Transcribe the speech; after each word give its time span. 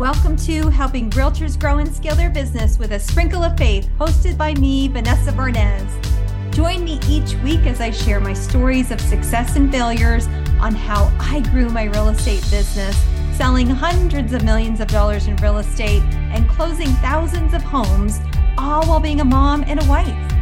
Welcome 0.00 0.36
to 0.36 0.70
Helping 0.70 1.10
Realtors 1.10 1.60
Grow 1.60 1.76
and 1.76 1.94
Scale 1.94 2.14
Their 2.14 2.30
Business 2.30 2.78
with 2.78 2.92
a 2.92 2.98
Sprinkle 2.98 3.42
of 3.42 3.58
Faith, 3.58 3.86
hosted 3.98 4.38
by 4.38 4.54
me, 4.54 4.88
Vanessa 4.88 5.30
Barnes. 5.30 5.92
Join 6.56 6.84
me 6.84 6.98
each 7.06 7.34
week 7.42 7.66
as 7.66 7.82
I 7.82 7.90
share 7.90 8.18
my 8.18 8.32
stories 8.32 8.90
of 8.90 8.98
success 8.98 9.56
and 9.56 9.70
failures 9.70 10.26
on 10.58 10.74
how 10.74 11.14
I 11.20 11.40
grew 11.50 11.68
my 11.68 11.84
real 11.84 12.08
estate 12.08 12.40
business, 12.50 12.96
selling 13.36 13.66
hundreds 13.66 14.32
of 14.32 14.42
millions 14.42 14.80
of 14.80 14.88
dollars 14.88 15.26
in 15.26 15.36
real 15.36 15.58
estate 15.58 16.02
and 16.32 16.48
closing 16.48 16.88
thousands 17.02 17.52
of 17.52 17.60
homes, 17.60 18.20
all 18.56 18.86
while 18.86 19.00
being 19.00 19.20
a 19.20 19.24
mom 19.26 19.64
and 19.66 19.82
a 19.82 19.84
wife. 19.84 20.32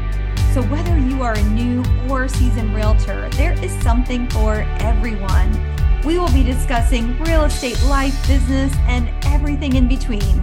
So, 0.55 0.63
whether 0.71 0.97
you 0.97 1.21
are 1.25 1.35
a 1.35 1.43
new 1.43 1.83
or 2.09 2.29
seasoned 2.29 2.77
realtor, 2.77 3.29
there 3.31 3.55
is 3.55 3.73
something 3.83 4.29
for 4.31 4.65
everyone. 4.79 5.78
We 6.09 6.19
will 6.19 6.33
be 6.33 6.43
discussing 6.43 7.19
real 7.25 7.45
estate, 7.45 7.79
life, 7.83 8.17
business, 8.27 8.75
and 8.87 9.11
everything 9.27 9.77
in 9.77 9.89
between. 9.89 10.43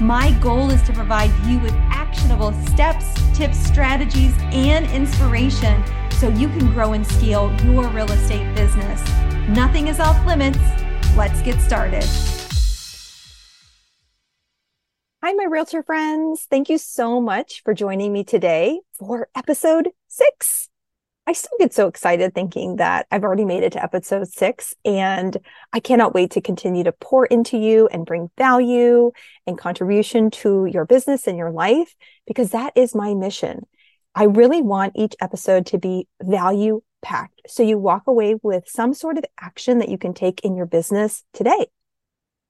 My 0.00 0.30
goal 0.40 0.70
is 0.70 0.80
to 0.82 0.92
provide 0.92 1.32
you 1.48 1.58
with 1.58 1.72
actionable 1.90 2.52
steps, 2.68 3.12
tips, 3.36 3.58
strategies, 3.58 4.32
and 4.52 4.88
inspiration 4.92 5.82
so 6.12 6.28
you 6.28 6.46
can 6.50 6.72
grow 6.72 6.92
and 6.92 7.04
scale 7.04 7.52
your 7.64 7.88
real 7.88 8.08
estate 8.12 8.54
business. 8.54 9.02
Nothing 9.48 9.88
is 9.88 9.98
off 9.98 10.24
limits. 10.24 10.60
Let's 11.16 11.42
get 11.42 11.60
started. 11.60 12.04
Hi, 15.24 15.32
my 15.32 15.46
realtor 15.50 15.82
friends. 15.82 16.46
Thank 16.48 16.68
you 16.68 16.78
so 16.78 17.20
much 17.20 17.64
for 17.64 17.74
joining 17.74 18.12
me 18.12 18.22
today 18.22 18.78
for 18.96 19.28
episode 19.34 19.88
six 20.06 20.69
I 21.30 21.32
still 21.32 21.58
get 21.60 21.72
so 21.72 21.86
excited 21.86 22.34
thinking 22.34 22.76
that 22.76 23.06
I've 23.12 23.22
already 23.22 23.44
made 23.44 23.62
it 23.62 23.70
to 23.74 23.82
episode 23.84 24.26
six, 24.26 24.74
and 24.84 25.36
I 25.72 25.78
cannot 25.78 26.12
wait 26.12 26.32
to 26.32 26.40
continue 26.40 26.82
to 26.82 26.90
pour 26.90 27.24
into 27.24 27.56
you 27.56 27.86
and 27.86 28.04
bring 28.04 28.32
value 28.36 29.12
and 29.46 29.56
contribution 29.56 30.32
to 30.32 30.66
your 30.66 30.84
business 30.84 31.28
and 31.28 31.38
your 31.38 31.52
life 31.52 31.94
because 32.26 32.50
that 32.50 32.72
is 32.74 32.96
my 32.96 33.14
mission. 33.14 33.68
I 34.12 34.24
really 34.24 34.60
want 34.60 34.94
each 34.96 35.14
episode 35.20 35.66
to 35.66 35.78
be 35.78 36.08
value 36.20 36.82
packed. 37.00 37.42
So 37.46 37.62
you 37.62 37.78
walk 37.78 38.08
away 38.08 38.34
with 38.42 38.64
some 38.66 38.92
sort 38.92 39.16
of 39.16 39.24
action 39.40 39.78
that 39.78 39.88
you 39.88 39.98
can 39.98 40.14
take 40.14 40.40
in 40.40 40.56
your 40.56 40.66
business 40.66 41.22
today. 41.32 41.68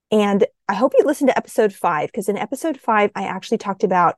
And 0.09 0.47
I 0.67 0.73
hope 0.73 0.93
you 0.97 1.05
listen 1.05 1.27
to 1.27 1.37
episode 1.37 1.71
five, 1.71 2.07
because 2.07 2.29
in 2.29 2.35
episode 2.35 2.79
five, 2.79 3.11
I 3.13 3.25
actually 3.25 3.59
talked 3.59 3.83
about 3.83 4.15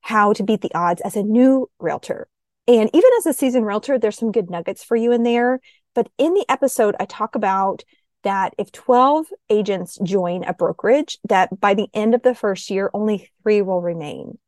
how 0.00 0.32
to 0.32 0.42
beat 0.42 0.62
the 0.62 0.74
odds 0.74 1.02
as 1.02 1.16
a 1.16 1.22
new 1.22 1.68
realtor. 1.78 2.28
And 2.70 2.88
even 2.94 3.10
as 3.18 3.26
a 3.26 3.32
seasoned 3.32 3.66
realtor, 3.66 3.98
there's 3.98 4.16
some 4.16 4.30
good 4.30 4.48
nuggets 4.48 4.84
for 4.84 4.96
you 4.96 5.10
in 5.10 5.24
there. 5.24 5.58
But 5.92 6.08
in 6.18 6.34
the 6.34 6.46
episode, 6.48 6.94
I 7.00 7.04
talk 7.04 7.34
about 7.34 7.82
that 8.22 8.54
if 8.58 8.70
12 8.70 9.26
agents 9.48 9.98
join 10.04 10.44
a 10.44 10.54
brokerage, 10.54 11.18
that 11.28 11.58
by 11.58 11.74
the 11.74 11.88
end 11.92 12.14
of 12.14 12.22
the 12.22 12.32
first 12.32 12.70
year, 12.70 12.88
only 12.94 13.28
three 13.42 13.60
will 13.60 13.80
remain. 13.80 14.38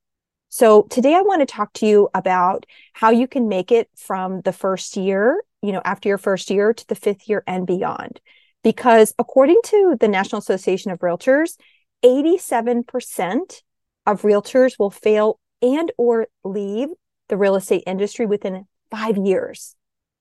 So 0.51 0.83
today 0.83 1.17
I 1.17 1.23
want 1.23 1.41
to 1.41 1.47
talk 1.47 1.73
to 1.75 1.87
you 1.87 2.11
about 2.15 2.65
how 2.93 3.11
you 3.11 3.27
can 3.27 3.49
make 3.49 3.73
it 3.73 3.91
from 3.97 4.43
the 4.43 4.53
first 4.53 4.97
year, 4.97 5.43
you 5.61 5.73
know, 5.73 5.83
after 5.85 6.09
your 6.09 6.19
first 6.19 6.49
year 6.49 6.73
to 6.73 6.87
the 6.87 6.95
fifth 6.95 7.29
year 7.29 7.43
and 7.49 7.67
beyond. 7.67 8.21
Because 8.63 9.15
according 9.19 9.59
to 9.65 9.97
the 9.99 10.07
National 10.07 10.39
Association 10.39 10.93
of 10.93 11.01
Realtors, 11.01 11.57
87% 12.05 13.63
of 14.07 14.23
realtors 14.23 14.79
will 14.79 14.91
fail 14.91 15.41
and 15.61 15.91
or 15.99 16.29
leave 16.45 16.91
the 17.33 17.39
real 17.39 17.57
estate 17.57 17.83
industry 17.87 18.27
within 18.27 18.67
five 18.91 19.17
years. 19.17 19.75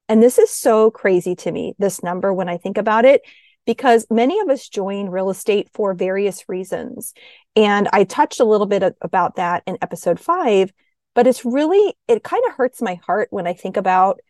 And 0.07 0.23
this 0.23 0.39
is 0.39 0.49
so 0.49 0.89
crazy 0.89 1.35
to 1.35 1.51
me, 1.51 1.75
this 1.77 2.01
number, 2.01 2.33
when 2.33 2.47
I 2.47 2.55
think 2.55 2.77
about 2.77 3.03
it, 3.03 3.21
because 3.65 4.07
many 4.09 4.39
of 4.39 4.47
us 4.47 4.69
join 4.69 5.09
real 5.09 5.29
estate 5.29 5.67
for 5.73 5.93
various 5.93 6.47
reasons. 6.47 7.13
And 7.53 7.89
I 7.91 8.05
touched 8.05 8.39
a 8.39 8.45
little 8.45 8.65
bit 8.65 8.95
about 9.01 9.35
that 9.35 9.63
in 9.67 9.77
episode 9.81 10.21
five, 10.21 10.71
but 11.13 11.27
it's 11.27 11.43
really, 11.43 11.97
it 12.07 12.23
kind 12.23 12.43
of 12.47 12.53
hurts 12.53 12.81
my 12.81 12.95
heart 13.05 13.27
when 13.29 13.45
I 13.45 13.55
think 13.55 13.75
about 13.75 14.21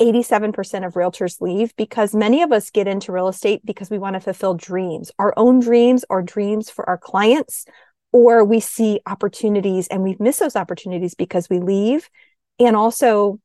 87% 0.00 0.86
of 0.86 0.94
realtors 0.94 1.42
leave 1.42 1.76
because 1.76 2.14
many 2.14 2.40
of 2.40 2.50
us 2.50 2.70
get 2.70 2.88
into 2.88 3.12
real 3.12 3.28
estate 3.28 3.60
because 3.62 3.90
we 3.90 3.98
want 3.98 4.14
to 4.14 4.20
fulfill 4.20 4.54
dreams, 4.54 5.10
our 5.18 5.34
own 5.36 5.60
dreams 5.60 6.02
or 6.08 6.22
dreams 6.22 6.70
for 6.70 6.88
our 6.88 6.96
clients 6.96 7.66
or 8.12 8.44
we 8.44 8.60
see 8.60 9.00
opportunities 9.06 9.86
and 9.88 10.02
we 10.02 10.16
miss 10.18 10.38
those 10.38 10.56
opportunities 10.56 11.14
because 11.14 11.48
we 11.48 11.60
leave. 11.60 12.08
And 12.58 12.76
also 12.76 13.38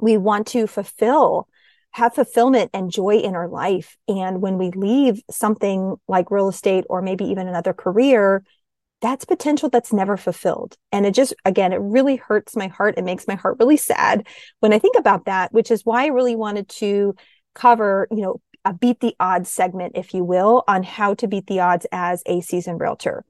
we 0.00 0.16
want 0.16 0.46
to 0.48 0.66
fulfill 0.66 1.48
have 1.92 2.14
fulfillment 2.14 2.70
and 2.74 2.90
joy 2.90 3.16
in 3.16 3.34
our 3.34 3.48
life. 3.48 3.96
And 4.06 4.42
when 4.42 4.58
we 4.58 4.70
leave 4.70 5.22
something 5.30 5.96
like 6.06 6.30
real 6.30 6.48
estate 6.48 6.84
or 6.90 7.00
maybe 7.00 7.24
even 7.24 7.48
another 7.48 7.72
career 7.72 8.44
that's 9.02 9.26
potential 9.26 9.68
that's 9.68 9.92
never 9.92 10.16
fulfilled. 10.16 10.76
And 10.90 11.04
it 11.06 11.14
just 11.14 11.34
again 11.44 11.72
it 11.72 11.80
really 11.80 12.16
hurts 12.16 12.56
my 12.56 12.68
heart. 12.68 12.96
It 12.96 13.04
makes 13.04 13.28
my 13.28 13.34
heart 13.34 13.56
really 13.58 13.76
sad 13.76 14.26
when 14.60 14.72
i 14.72 14.78
think 14.78 14.96
about 14.98 15.26
that 15.26 15.52
which 15.52 15.70
is 15.70 15.84
why 15.84 16.04
i 16.04 16.08
really 16.08 16.36
wanted 16.36 16.68
to 16.68 17.14
cover 17.54 18.08
you 18.10 18.22
know 18.22 18.40
a 18.64 18.74
beat 18.74 19.00
the 19.00 19.14
odds 19.20 19.50
segment 19.50 19.92
if 19.96 20.12
you 20.12 20.24
will 20.24 20.64
on 20.66 20.82
how 20.82 21.14
to 21.14 21.28
beat 21.28 21.46
the 21.46 21.60
odds 21.60 21.86
as 21.92 22.22
a 22.26 22.40
seasoned 22.40 22.80
realtor 22.80 23.24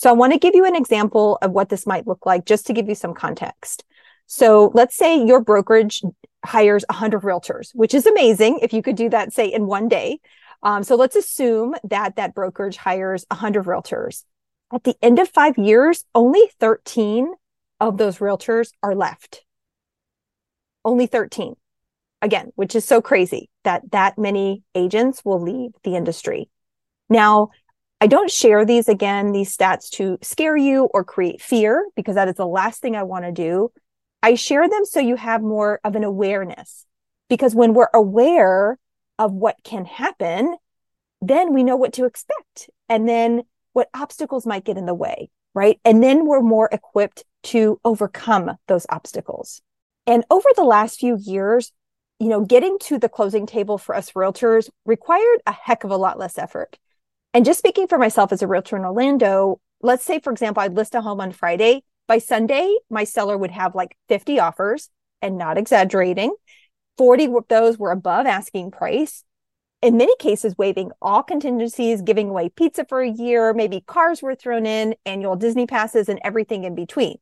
so 0.00 0.08
I 0.08 0.14
want 0.14 0.32
to 0.32 0.38
give 0.38 0.54
you 0.54 0.64
an 0.64 0.74
example 0.74 1.36
of 1.42 1.50
what 1.50 1.68
this 1.68 1.86
might 1.86 2.06
look 2.06 2.24
like 2.24 2.46
just 2.46 2.66
to 2.68 2.72
give 2.72 2.88
you 2.88 2.94
some 2.94 3.12
context. 3.12 3.84
So 4.24 4.70
let's 4.72 4.96
say 4.96 5.22
your 5.22 5.42
brokerage 5.42 6.00
hires 6.42 6.86
100 6.88 7.20
realtors, 7.20 7.68
which 7.74 7.92
is 7.92 8.06
amazing 8.06 8.60
if 8.62 8.72
you 8.72 8.80
could 8.80 8.96
do 8.96 9.10
that, 9.10 9.34
say, 9.34 9.52
in 9.52 9.66
one 9.66 9.88
day. 9.88 10.20
Um, 10.62 10.84
so 10.84 10.96
let's 10.96 11.16
assume 11.16 11.74
that 11.84 12.16
that 12.16 12.34
brokerage 12.34 12.78
hires 12.78 13.26
100 13.28 13.66
realtors. 13.66 14.24
At 14.72 14.84
the 14.84 14.96
end 15.02 15.18
of 15.18 15.28
five 15.28 15.58
years, 15.58 16.06
only 16.14 16.50
13 16.60 17.34
of 17.78 17.98
those 17.98 18.20
realtors 18.20 18.70
are 18.82 18.94
left. 18.94 19.44
Only 20.82 21.08
13. 21.08 21.56
Again, 22.22 22.52
which 22.54 22.74
is 22.74 22.86
so 22.86 23.02
crazy 23.02 23.50
that 23.64 23.90
that 23.90 24.16
many 24.16 24.62
agents 24.74 25.26
will 25.26 25.42
leave 25.42 25.72
the 25.84 25.94
industry. 25.94 26.48
Now, 27.10 27.50
I 28.00 28.06
don't 28.06 28.30
share 28.30 28.64
these 28.64 28.88
again, 28.88 29.32
these 29.32 29.54
stats 29.54 29.90
to 29.90 30.18
scare 30.22 30.56
you 30.56 30.84
or 30.94 31.04
create 31.04 31.42
fear, 31.42 31.86
because 31.96 32.14
that 32.14 32.28
is 32.28 32.36
the 32.36 32.46
last 32.46 32.80
thing 32.80 32.96
I 32.96 33.02
want 33.02 33.26
to 33.26 33.32
do. 33.32 33.72
I 34.22 34.34
share 34.34 34.68
them 34.68 34.84
so 34.84 35.00
you 35.00 35.16
have 35.16 35.42
more 35.42 35.80
of 35.84 35.96
an 35.96 36.04
awareness. 36.04 36.86
Because 37.28 37.54
when 37.54 37.74
we're 37.74 37.90
aware 37.92 38.78
of 39.18 39.32
what 39.32 39.56
can 39.62 39.84
happen, 39.84 40.56
then 41.20 41.52
we 41.52 41.62
know 41.62 41.76
what 41.76 41.92
to 41.94 42.06
expect. 42.06 42.70
And 42.88 43.08
then 43.08 43.42
what 43.72 43.90
obstacles 43.94 44.46
might 44.46 44.64
get 44.64 44.78
in 44.78 44.86
the 44.86 44.94
way, 44.94 45.30
right? 45.54 45.78
And 45.84 46.02
then 46.02 46.26
we're 46.26 46.40
more 46.40 46.68
equipped 46.72 47.24
to 47.44 47.80
overcome 47.84 48.56
those 48.66 48.86
obstacles. 48.88 49.60
And 50.06 50.24
over 50.30 50.48
the 50.56 50.64
last 50.64 50.98
few 50.98 51.18
years, 51.20 51.72
you 52.18 52.28
know, 52.28 52.44
getting 52.44 52.78
to 52.80 52.98
the 52.98 53.08
closing 53.08 53.46
table 53.46 53.78
for 53.78 53.94
us 53.94 54.12
realtors 54.12 54.68
required 54.84 55.40
a 55.46 55.52
heck 55.52 55.84
of 55.84 55.90
a 55.90 55.96
lot 55.96 56.18
less 56.18 56.36
effort. 56.36 56.78
And 57.32 57.44
just 57.44 57.58
speaking 57.58 57.86
for 57.86 57.98
myself 57.98 58.32
as 58.32 58.42
a 58.42 58.46
realtor 58.46 58.76
in 58.76 58.84
Orlando, 58.84 59.60
let's 59.82 60.04
say, 60.04 60.18
for 60.18 60.32
example, 60.32 60.62
I'd 60.62 60.74
list 60.74 60.94
a 60.94 61.00
home 61.00 61.20
on 61.20 61.32
Friday. 61.32 61.84
By 62.08 62.18
Sunday, 62.18 62.74
my 62.90 63.04
seller 63.04 63.38
would 63.38 63.52
have 63.52 63.74
like 63.74 63.96
50 64.08 64.40
offers 64.40 64.88
and 65.22 65.38
not 65.38 65.56
exaggerating. 65.56 66.34
40 66.98 67.26
of 67.26 67.44
those 67.48 67.78
were 67.78 67.92
above 67.92 68.26
asking 68.26 68.72
price. 68.72 69.24
In 69.80 69.96
many 69.96 70.14
cases, 70.16 70.58
waiving 70.58 70.90
all 71.00 71.22
contingencies, 71.22 72.02
giving 72.02 72.28
away 72.28 72.48
pizza 72.50 72.84
for 72.84 73.00
a 73.00 73.08
year, 73.08 73.54
maybe 73.54 73.80
cars 73.80 74.20
were 74.20 74.34
thrown 74.34 74.66
in, 74.66 74.94
annual 75.06 75.36
Disney 75.36 75.66
passes, 75.66 76.08
and 76.08 76.20
everything 76.22 76.64
in 76.64 76.74
between. 76.74 77.16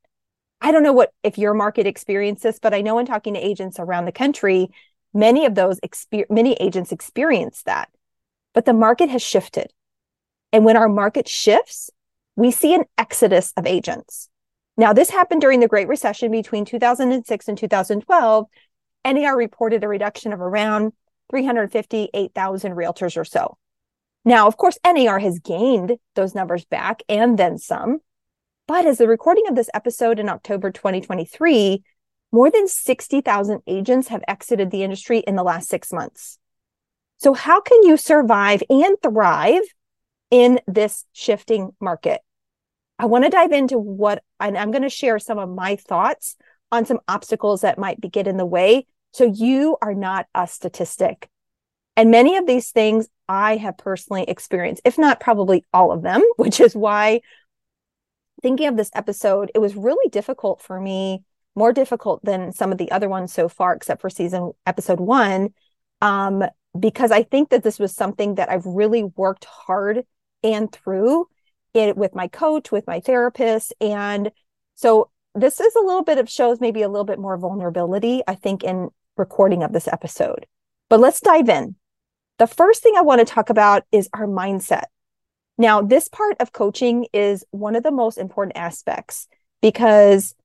I 0.61 0.73
don't 0.73 0.83
know 0.83 0.93
what 0.93 1.13
if 1.23 1.39
your 1.39 1.55
market 1.55 1.87
experienced 1.87 2.43
this, 2.43 2.59
but 2.59 2.75
I 2.75 2.81
know 2.81 2.99
in 2.99 3.07
talking 3.07 3.35
to 3.35 3.47
agents 3.47 3.79
around 3.79 4.07
the 4.07 4.13
country, 4.13 4.71
many 5.15 5.47
of 5.47 5.55
those 5.55 5.79
exper- 5.81 6.29
many 6.31 6.55
agents 6.55 6.91
experience 6.91 7.63
that. 7.65 7.91
But 8.55 8.65
the 8.65 8.73
market 8.73 9.11
has 9.11 9.23
shifted. 9.23 9.73
And 10.53 10.65
when 10.65 10.77
our 10.77 10.89
market 10.89 11.29
shifts, 11.29 11.91
we 12.37 12.51
see 12.51 12.75
an 12.75 12.85
exodus 12.97 13.53
of 13.57 13.67
agents. 13.67 14.29
Now, 14.77 14.93
this 14.93 15.11
happened 15.11 15.41
during 15.41 15.61
the 15.61 15.69
Great 15.69 15.89
Recession 15.89 16.31
between 16.31 16.65
2006 16.65 17.49
and 17.49 17.59
2012. 17.59 18.47
NAR 19.05 19.37
reported 19.37 19.83
a 19.83 19.89
reduction 19.89 20.33
of 20.33 20.41
around 20.41 20.93
358,000 21.31 22.73
realtors 22.73 23.17
or 23.17 23.25
so. 23.25 23.59
Now, 24.25 24.47
of 24.47 24.57
course, 24.57 24.79
NAR 24.87 25.19
has 25.19 25.39
gained 25.41 25.97
those 26.15 26.35
numbers 26.35 26.65
back 26.65 27.03
and 27.09 27.39
then 27.39 27.59
some. 27.59 27.99
But 28.67 28.87
as 28.87 28.99
the 28.99 29.09
recording 29.09 29.49
of 29.49 29.57
this 29.57 29.71
episode 29.75 30.19
in 30.21 30.29
October 30.29 30.71
2023, 30.71 31.83
more 32.31 32.51
than 32.51 32.69
60,000 32.69 33.63
agents 33.67 34.09
have 34.09 34.23
exited 34.29 34.71
the 34.71 34.83
industry 34.83 35.21
in 35.21 35.37
the 35.37 35.43
last 35.43 35.69
six 35.69 35.93
months. 35.93 36.39
So, 37.17 37.33
how 37.33 37.61
can 37.61 37.83
you 37.83 37.97
survive 37.97 38.63
and 38.69 38.97
thrive 39.03 39.63
in 40.31 40.61
this 40.67 41.05
shifting 41.13 41.71
market. 41.81 42.21
I 42.99 43.07
want 43.07 43.25
to 43.25 43.31
dive 43.31 43.53
into 43.53 43.79
what, 43.79 44.23
and 44.41 44.59
I'm 44.59 44.71
going 44.71 44.83
to 44.83 44.89
share 44.89 45.19
some 45.19 45.39
of 45.39 45.49
my 45.49 45.77
thoughts 45.77 46.37
on 46.73 46.85
some 46.85 47.01
obstacles 47.09 47.61
that 47.61 47.79
might 47.79 48.01
be 48.01 48.09
get 48.09 48.27
in 48.27 48.37
the 48.37 48.47
way. 48.47 48.87
So 49.13 49.25
you 49.25 49.77
are 49.81 49.95
not 49.95 50.27
a 50.35 50.47
statistic. 50.47 51.29
And 51.97 52.11
many 52.11 52.37
of 52.37 52.47
these 52.47 52.71
things 52.71 53.09
I 53.29 53.57
have 53.57 53.79
personally 53.79 54.25
experienced, 54.25 54.83
if 54.85 54.99
not 54.99 55.21
probably 55.21 55.65
all 55.73 55.93
of 55.93 56.03
them, 56.03 56.23
which 56.37 56.61
is 56.61 56.75
why 56.75 57.21
thinking 58.43 58.67
of 58.67 58.77
this 58.77 58.91
episode, 58.95 59.51
it 59.55 59.59
was 59.59 59.77
really 59.77 60.09
difficult 60.11 60.61
for 60.61 60.81
me, 60.81 61.25
more 61.55 61.73
difficult 61.73 62.25
than 62.25 62.53
some 62.53 62.71
of 62.71 62.79
the 62.79 62.91
other 62.91 63.09
ones 63.09 63.33
so 63.33 63.49
far, 63.49 63.75
except 63.75 64.01
for 64.01 64.11
season 64.11 64.53
episode 64.67 65.01
one, 65.01 65.55
um, 66.01 66.45
because 66.79 67.11
I 67.11 67.23
think 67.23 67.51
that 67.51 67.63
this 67.63 67.79
was 67.79 67.95
something 67.95 68.37
that 68.37 68.51
I've 68.51 68.67
really 68.67 69.05
worked 69.05 69.45
hard 69.45 70.05
and 70.43 70.71
through 70.71 71.27
it 71.75 71.97
with 71.97 72.15
my 72.15 72.29
coach, 72.29 72.73
with 72.73 72.87
my 72.87 73.01
therapist. 73.01 73.73
And 73.81 74.31
so 74.75 75.11
this 75.35 75.61
is 75.61 75.75
a 75.75 75.81
little 75.81 76.05
bit 76.05 76.19
of 76.19 76.29
shows 76.29 76.61
maybe 76.61 76.83
a 76.83 76.89
little 76.89 77.05
bit 77.05 77.19
more 77.19 77.37
vulnerability, 77.37 78.23
I 78.27 78.35
think, 78.35 78.65
in 78.65 78.89
recording 79.17 79.63
of 79.63 79.73
this 79.73 79.89
episode. 79.89 80.47
But 80.89 81.01
let's 81.01 81.21
dive 81.21 81.49
in. 81.49 81.77
The 82.39 82.47
first 82.47 82.83
thing 82.83 82.95
I 82.97 83.03
want 83.03 83.21
to 83.21 83.25
talk 83.25 83.51
about 83.51 83.83
is 83.93 84.09
our 84.13 84.27
mindset. 84.27 84.85
Now, 85.59 85.83
this 85.83 86.09
part 86.09 86.37
of 86.41 86.53
coaching 86.53 87.07
is 87.13 87.45
one 87.51 87.75
of 87.75 87.83
the 87.83 87.91
most 87.91 88.17
important 88.17 88.57
aspects 88.57 89.27
because 89.61 90.37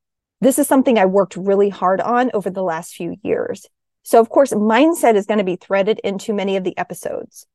this 0.41 0.57
is 0.57 0.67
something 0.67 0.97
I 0.97 1.05
worked 1.05 1.37
really 1.37 1.69
hard 1.69 2.01
on 2.01 2.31
over 2.33 2.49
the 2.49 2.63
last 2.63 2.95
few 2.95 3.15
years. 3.23 3.67
So, 4.01 4.19
of 4.19 4.29
course, 4.29 4.51
mindset 4.51 5.15
is 5.15 5.27
going 5.27 5.37
to 5.37 5.43
be 5.43 5.55
threaded 5.55 5.99
into 6.03 6.33
many 6.33 6.57
of 6.57 6.63
the 6.63 6.77
episodes. 6.77 7.45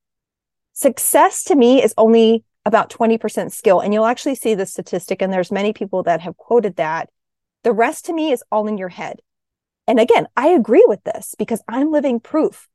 Success 0.78 1.42
to 1.42 1.56
me 1.56 1.82
is 1.82 1.92
only 1.98 2.44
about 2.64 2.88
20% 2.88 3.50
skill. 3.50 3.80
And 3.80 3.92
you'll 3.92 4.06
actually 4.06 4.36
see 4.36 4.54
the 4.54 4.64
statistic, 4.64 5.20
and 5.20 5.32
there's 5.32 5.50
many 5.50 5.72
people 5.72 6.04
that 6.04 6.20
have 6.20 6.36
quoted 6.36 6.76
that. 6.76 7.10
The 7.64 7.72
rest 7.72 8.04
to 8.04 8.12
me 8.12 8.30
is 8.30 8.44
all 8.52 8.68
in 8.68 8.78
your 8.78 8.88
head. 8.88 9.18
And 9.88 9.98
again, 9.98 10.28
I 10.36 10.50
agree 10.50 10.84
with 10.86 11.02
this 11.02 11.34
because 11.36 11.64
I'm 11.66 11.90
living 11.90 12.20
proof. 12.20 12.68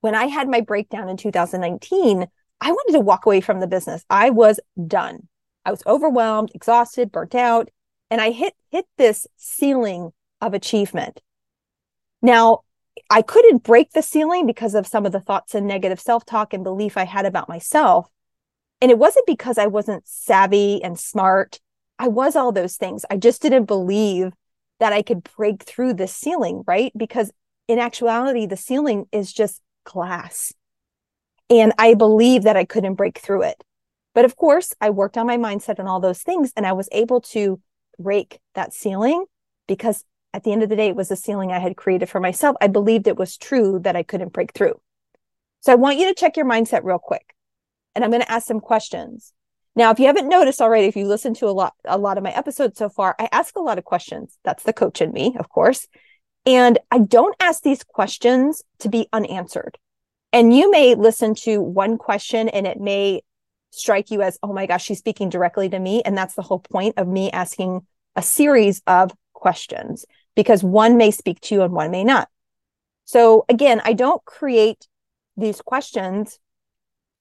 When 0.00 0.14
I 0.14 0.26
had 0.26 0.48
my 0.48 0.60
breakdown 0.60 1.08
in 1.08 1.16
2019, 1.16 2.28
I 2.60 2.70
wanted 2.70 2.92
to 2.92 3.00
walk 3.00 3.26
away 3.26 3.40
from 3.40 3.58
the 3.58 3.66
business. 3.66 4.04
I 4.08 4.30
was 4.30 4.60
done. 4.86 5.26
I 5.64 5.72
was 5.72 5.82
overwhelmed, 5.88 6.52
exhausted, 6.54 7.10
burnt 7.10 7.34
out, 7.34 7.68
and 8.12 8.20
I 8.20 8.30
hit 8.30 8.54
hit 8.70 8.84
this 8.96 9.26
ceiling 9.36 10.12
of 10.40 10.54
achievement. 10.54 11.20
Now, 12.20 12.60
I 13.12 13.20
couldn't 13.20 13.62
break 13.62 13.92
the 13.92 14.00
ceiling 14.00 14.46
because 14.46 14.74
of 14.74 14.86
some 14.86 15.04
of 15.04 15.12
the 15.12 15.20
thoughts 15.20 15.54
and 15.54 15.66
negative 15.66 16.00
self-talk 16.00 16.54
and 16.54 16.64
belief 16.64 16.96
I 16.96 17.04
had 17.04 17.26
about 17.26 17.48
myself. 17.48 18.08
And 18.80 18.90
it 18.90 18.98
wasn't 18.98 19.26
because 19.26 19.58
I 19.58 19.66
wasn't 19.66 20.08
savvy 20.08 20.82
and 20.82 20.98
smart. 20.98 21.60
I 21.98 22.08
was 22.08 22.36
all 22.36 22.52
those 22.52 22.76
things. 22.76 23.04
I 23.10 23.18
just 23.18 23.42
didn't 23.42 23.66
believe 23.66 24.32
that 24.80 24.94
I 24.94 25.02
could 25.02 25.28
break 25.36 25.62
through 25.62 25.92
this 25.94 26.14
ceiling, 26.14 26.64
right? 26.66 26.90
Because 26.96 27.30
in 27.68 27.78
actuality, 27.78 28.46
the 28.46 28.56
ceiling 28.56 29.04
is 29.12 29.30
just 29.30 29.60
glass. 29.84 30.54
And 31.50 31.74
I 31.76 31.92
believe 31.92 32.44
that 32.44 32.56
I 32.56 32.64
couldn't 32.64 32.94
break 32.94 33.18
through 33.18 33.42
it. 33.42 33.62
But 34.14 34.24
of 34.24 34.36
course, 34.36 34.74
I 34.80 34.88
worked 34.88 35.18
on 35.18 35.26
my 35.26 35.36
mindset 35.36 35.78
and 35.78 35.86
all 35.86 36.00
those 36.00 36.22
things, 36.22 36.50
and 36.56 36.66
I 36.66 36.72
was 36.72 36.88
able 36.92 37.20
to 37.20 37.60
break 37.98 38.40
that 38.54 38.72
ceiling 38.72 39.26
because 39.68 40.02
at 40.34 40.44
the 40.44 40.52
end 40.52 40.62
of 40.62 40.68
the 40.68 40.76
day, 40.76 40.88
it 40.88 40.96
was 40.96 41.10
a 41.10 41.16
ceiling 41.16 41.52
I 41.52 41.58
had 41.58 41.76
created 41.76 42.08
for 42.08 42.20
myself. 42.20 42.56
I 42.60 42.66
believed 42.66 43.06
it 43.06 43.18
was 43.18 43.36
true 43.36 43.78
that 43.80 43.96
I 43.96 44.02
couldn't 44.02 44.32
break 44.32 44.52
through. 44.52 44.80
So 45.60 45.72
I 45.72 45.76
want 45.76 45.98
you 45.98 46.08
to 46.08 46.14
check 46.14 46.36
your 46.36 46.46
mindset 46.46 46.84
real 46.84 46.98
quick. 46.98 47.34
And 47.94 48.04
I'm 48.04 48.10
going 48.10 48.22
to 48.22 48.32
ask 48.32 48.46
some 48.46 48.60
questions. 48.60 49.32
Now, 49.74 49.90
if 49.90 49.98
you 49.98 50.06
haven't 50.06 50.28
noticed 50.28 50.60
already, 50.60 50.86
if 50.86 50.96
you 50.96 51.06
listen 51.06 51.34
to 51.34 51.46
a 51.46 51.50
lot, 51.50 51.74
a 51.84 51.98
lot 51.98 52.18
of 52.18 52.24
my 52.24 52.32
episodes 52.32 52.78
so 52.78 52.88
far, 52.88 53.14
I 53.18 53.28
ask 53.32 53.56
a 53.56 53.60
lot 53.60 53.78
of 53.78 53.84
questions. 53.84 54.38
That's 54.44 54.64
the 54.64 54.72
coach 54.72 55.00
in 55.00 55.12
me, 55.12 55.36
of 55.38 55.48
course. 55.48 55.86
And 56.44 56.78
I 56.90 56.98
don't 56.98 57.36
ask 57.40 57.62
these 57.62 57.84
questions 57.84 58.62
to 58.80 58.88
be 58.88 59.06
unanswered. 59.12 59.78
And 60.32 60.54
you 60.54 60.70
may 60.70 60.94
listen 60.94 61.34
to 61.36 61.60
one 61.60 61.98
question 61.98 62.48
and 62.48 62.66
it 62.66 62.80
may 62.80 63.22
strike 63.70 64.10
you 64.10 64.22
as, 64.22 64.38
oh 64.42 64.52
my 64.52 64.66
gosh, 64.66 64.84
she's 64.84 64.98
speaking 64.98 65.28
directly 65.28 65.68
to 65.68 65.78
me. 65.78 66.02
And 66.04 66.16
that's 66.16 66.34
the 66.34 66.42
whole 66.42 66.58
point 66.58 66.94
of 66.96 67.06
me 67.06 67.30
asking 67.30 67.86
a 68.16 68.22
series 68.22 68.82
of 68.86 69.12
questions 69.32 70.04
because 70.34 70.62
one 70.62 70.96
may 70.96 71.10
speak 71.10 71.40
to 71.40 71.54
you 71.54 71.62
and 71.62 71.72
one 71.72 71.90
may 71.90 72.04
not. 72.04 72.28
So 73.04 73.44
again, 73.48 73.80
I 73.84 73.92
don't 73.92 74.24
create 74.24 74.86
these 75.36 75.60
questions 75.60 76.38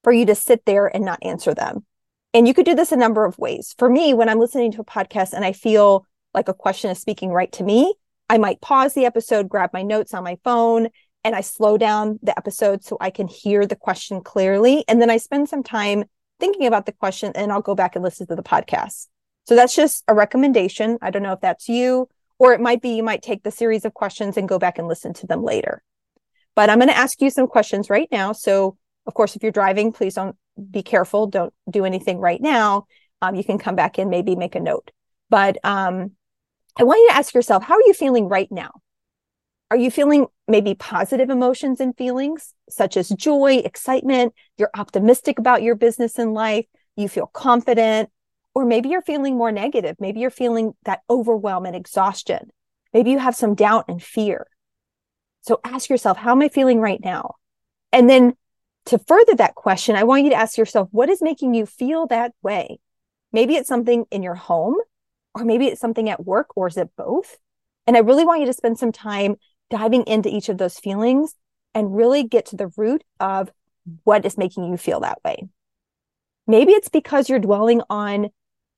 for 0.04 0.12
you 0.12 0.26
to 0.26 0.36
sit 0.36 0.66
there 0.66 0.88
and 0.88 1.06
not 1.06 1.20
answer 1.22 1.54
them. 1.54 1.86
And 2.34 2.48
you 2.48 2.54
could 2.54 2.66
do 2.66 2.76
this 2.76 2.92
a 2.92 2.98
number 2.98 3.26
of 3.26 3.38
ways. 3.38 3.76
For 3.78 3.90
me, 3.90 4.14
when 4.14 4.30
I'm 4.30 4.40
listening 4.40 4.72
to 4.74 4.82
a 4.82 4.86
podcast 4.86 5.34
and 5.34 5.44
I 5.44 5.52
feel 5.52 6.06
like 6.34 6.48
a 6.48 6.54
question 6.54 6.90
is 6.90 7.00
speaking 7.00 7.32
right 7.32 7.52
to 7.54 7.64
me, 7.64 7.94
I 8.30 8.38
might 8.38 8.62
pause 8.62 8.94
the 8.94 9.06
episode, 9.06 9.50
grab 9.50 9.72
my 9.74 9.82
notes 9.82 10.14
on 10.14 10.24
my 10.24 10.38
phone, 10.44 10.88
and 11.24 11.36
I 11.36 11.42
slow 11.42 11.78
down 11.78 12.20
the 12.24 12.38
episode 12.38 12.84
so 12.84 12.98
I 13.02 13.10
can 13.10 13.28
hear 13.28 13.66
the 13.66 13.76
question 13.76 14.22
clearly. 14.22 14.86
And 14.88 15.02
then 15.02 15.10
I 15.10 15.18
spend 15.18 15.50
some 15.50 15.64
time 15.64 16.06
thinking 16.40 16.66
about 16.66 16.86
the 16.86 16.94
question 16.94 17.34
and 17.36 17.52
I'll 17.52 17.62
go 17.62 17.76
back 17.76 17.96
and 17.96 18.04
listen 18.04 18.28
to 18.28 18.36
the 18.36 18.44
podcast. 18.44 19.08
So 19.46 19.56
that's 19.56 19.76
just 19.76 20.04
a 20.08 20.14
recommendation. 20.14 20.98
I 21.02 21.12
don't 21.12 21.24
know 21.24 21.34
if 21.34 21.42
that's 21.42 21.68
you, 21.68 22.08
or 22.42 22.54
it 22.54 22.60
might 22.60 22.82
be 22.82 22.96
you 22.96 23.04
might 23.04 23.22
take 23.22 23.44
the 23.44 23.52
series 23.52 23.86
of 23.86 23.94
questions 23.94 24.36
and 24.36 24.50
go 24.50 24.58
back 24.58 24.80
and 24.80 24.88
listen 24.88 25.14
to 25.14 25.28
them 25.28 25.44
later. 25.44 25.84
But 26.56 26.72
I'm 26.72 26.80
going 26.80 26.90
to 26.90 26.98
ask 26.98 27.22
you 27.22 27.30
some 27.30 27.46
questions 27.46 27.88
right 27.88 28.08
now. 28.12 28.32
So, 28.32 28.78
of 29.06 29.14
course, 29.14 29.36
if 29.36 29.44
you're 29.44 29.52
driving, 29.52 29.92
please 29.92 30.16
don't 30.16 30.36
be 30.72 30.82
careful. 30.82 31.28
Don't 31.28 31.54
do 31.70 31.86
anything 31.86 32.18
right 32.18 32.42
now. 32.42 32.88
Um, 33.22 33.36
you 33.36 33.44
can 33.44 33.60
come 33.60 33.76
back 33.76 34.00
and 34.00 34.10
maybe 34.10 34.36
make 34.36 34.56
a 34.56 34.60
note. 34.60 34.90
But 35.30 35.64
um, 35.64 36.14
I 36.76 36.84
want 36.84 37.02
you 37.02 37.10
to 37.10 37.16
ask 37.16 37.36
yourself, 37.36 37.62
how 37.62 37.76
are 37.76 37.86
you 37.86 37.94
feeling 37.94 38.28
right 38.28 38.52
now? 38.52 38.72
Are 39.70 39.78
you 39.78 39.92
feeling 39.92 40.26
maybe 40.48 40.74
positive 40.74 41.30
emotions 41.30 41.80
and 41.80 41.96
feelings 41.96 42.56
such 42.72 42.98
as 42.98 43.10
joy, 43.10 43.62
excitement? 43.64 44.34
You're 44.58 44.72
optimistic 44.76 45.38
about 45.38 45.62
your 45.62 45.76
business 45.76 46.18
and 46.18 46.34
life. 46.34 46.66
You 46.96 47.08
feel 47.08 47.28
confident. 47.28 48.10
Or 48.54 48.66
maybe 48.66 48.90
you're 48.90 49.02
feeling 49.02 49.38
more 49.38 49.52
negative. 49.52 49.96
Maybe 50.00 50.20
you're 50.20 50.30
feeling 50.30 50.74
that 50.84 51.02
overwhelm 51.10 51.66
and 51.66 51.76
exhaustion. 51.76 52.52
Maybe 52.94 53.12
you 53.12 53.20
have 53.20 53.36
some 53.36 53.56
doubt 53.56 53.86
and 53.88 54.04
fear. 54.04 54.48
So 55.42 55.60
ask 55.64 55.90
yourself, 55.90 56.18
how 56.18 56.32
am 56.32 56.42
I 56.42 56.50
feeling 56.50 56.80
right 56.80 57.00
now? 57.04 57.36
And 57.92 58.10
then 58.10 58.34
to 58.88 59.00
further 59.00 59.36
that 59.36 59.56
question, 59.56 59.96
I 59.96 60.04
want 60.04 60.24
you 60.24 60.32
to 60.32 60.36
ask 60.36 60.58
yourself, 60.58 60.90
what 60.92 61.10
is 61.10 61.22
making 61.22 61.54
you 61.54 61.66
feel 61.66 62.08
that 62.08 62.34
way? 62.42 62.80
Maybe 63.32 63.56
it's 63.56 63.68
something 63.68 64.06
in 64.12 64.24
your 64.24 64.36
home, 64.36 64.76
or 65.34 65.46
maybe 65.46 65.68
it's 65.68 65.80
something 65.80 66.10
at 66.10 66.26
work, 66.26 66.58
or 66.58 66.68
is 66.68 66.78
it 66.78 66.90
both? 66.98 67.38
And 67.88 67.96
I 67.96 68.02
really 68.02 68.26
want 68.26 68.42
you 68.42 68.48
to 68.48 68.54
spend 68.54 68.78
some 68.78 68.92
time 68.92 69.36
diving 69.70 70.04
into 70.04 70.30
each 70.30 70.50
of 70.50 70.58
those 70.58 70.78
feelings 70.78 71.36
and 71.74 71.96
really 71.96 72.24
get 72.24 72.48
to 72.48 72.58
the 72.58 72.72
root 72.76 73.04
of 73.20 73.50
what 74.04 74.26
is 74.26 74.38
making 74.38 74.66
you 74.66 74.78
feel 74.78 75.00
that 75.00 75.20
way. 75.24 75.48
Maybe 76.46 76.74
it's 76.74 76.90
because 76.90 77.30
you're 77.30 77.40
dwelling 77.40 77.82
on 77.90 78.30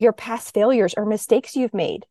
your 0.04 0.14
past 0.14 0.54
failures 0.54 0.94
or 0.96 1.06
mistakes 1.06 1.56
you've 1.56 1.74
made. 1.74 2.06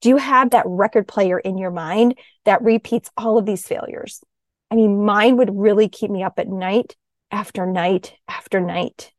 Do 0.00 0.08
you 0.10 0.16
have 0.16 0.50
that 0.50 0.66
record 0.66 1.08
player 1.08 1.38
in 1.38 1.58
your 1.58 1.70
mind 1.70 2.18
that 2.44 2.62
repeats 2.62 3.10
all 3.16 3.38
of 3.38 3.46
these 3.46 3.66
failures? 3.66 4.22
I 4.70 4.74
mean, 4.74 5.04
mine 5.04 5.36
would 5.38 5.56
really 5.56 5.88
keep 5.88 6.10
me 6.10 6.22
up 6.22 6.38
at 6.38 6.48
night 6.48 6.96
after 7.30 7.66
night 7.66 8.14
after 8.28 8.60
night. 8.60 9.12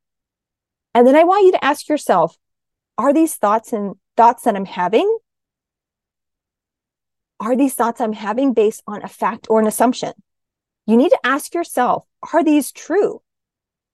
And 0.93 1.05
then 1.05 1.15
I 1.15 1.23
want 1.23 1.45
you 1.45 1.51
to 1.53 1.65
ask 1.65 1.89
yourself, 1.89 2.37
are 2.97 3.13
these 3.13 3.35
thoughts 3.35 3.73
and 3.73 3.95
thoughts 4.15 4.43
that 4.43 4.55
I'm 4.55 4.65
having 4.65 5.17
are 7.39 7.55
these 7.55 7.73
thoughts 7.73 8.01
I'm 8.01 8.13
having 8.13 8.53
based 8.53 8.83
on 8.85 9.03
a 9.03 9.07
fact 9.07 9.47
or 9.49 9.59
an 9.59 9.67
assumption? 9.67 10.13
You 10.85 10.97
need 10.97 11.09
to 11.09 11.19
ask 11.23 11.53
yourself, 11.53 12.05
are 12.33 12.43
these 12.43 12.71
true? 12.71 13.21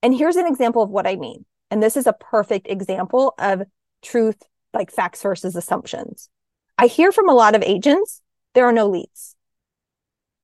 And 0.02 0.16
here's 0.16 0.36
an 0.36 0.48
example 0.48 0.82
of 0.82 0.90
what 0.90 1.08
I 1.08 1.16
mean. 1.16 1.46
And 1.70 1.82
this 1.82 1.98
is 1.98 2.08
a 2.08 2.14
perfect 2.14 2.68
example 2.68 3.34
of 3.38 3.64
truth, 4.02 4.44
like 4.74 4.92
facts 4.92 5.22
versus 5.22 5.56
assumptions. 5.56 6.30
I 6.78 6.88
hear 6.88 7.12
from 7.12 7.30
a 7.30 7.34
lot 7.34 7.56
of 7.56 7.64
agents, 7.64 8.22
there 8.54 8.66
are 8.66 8.74
no 8.74 8.88
leads. 8.88 9.36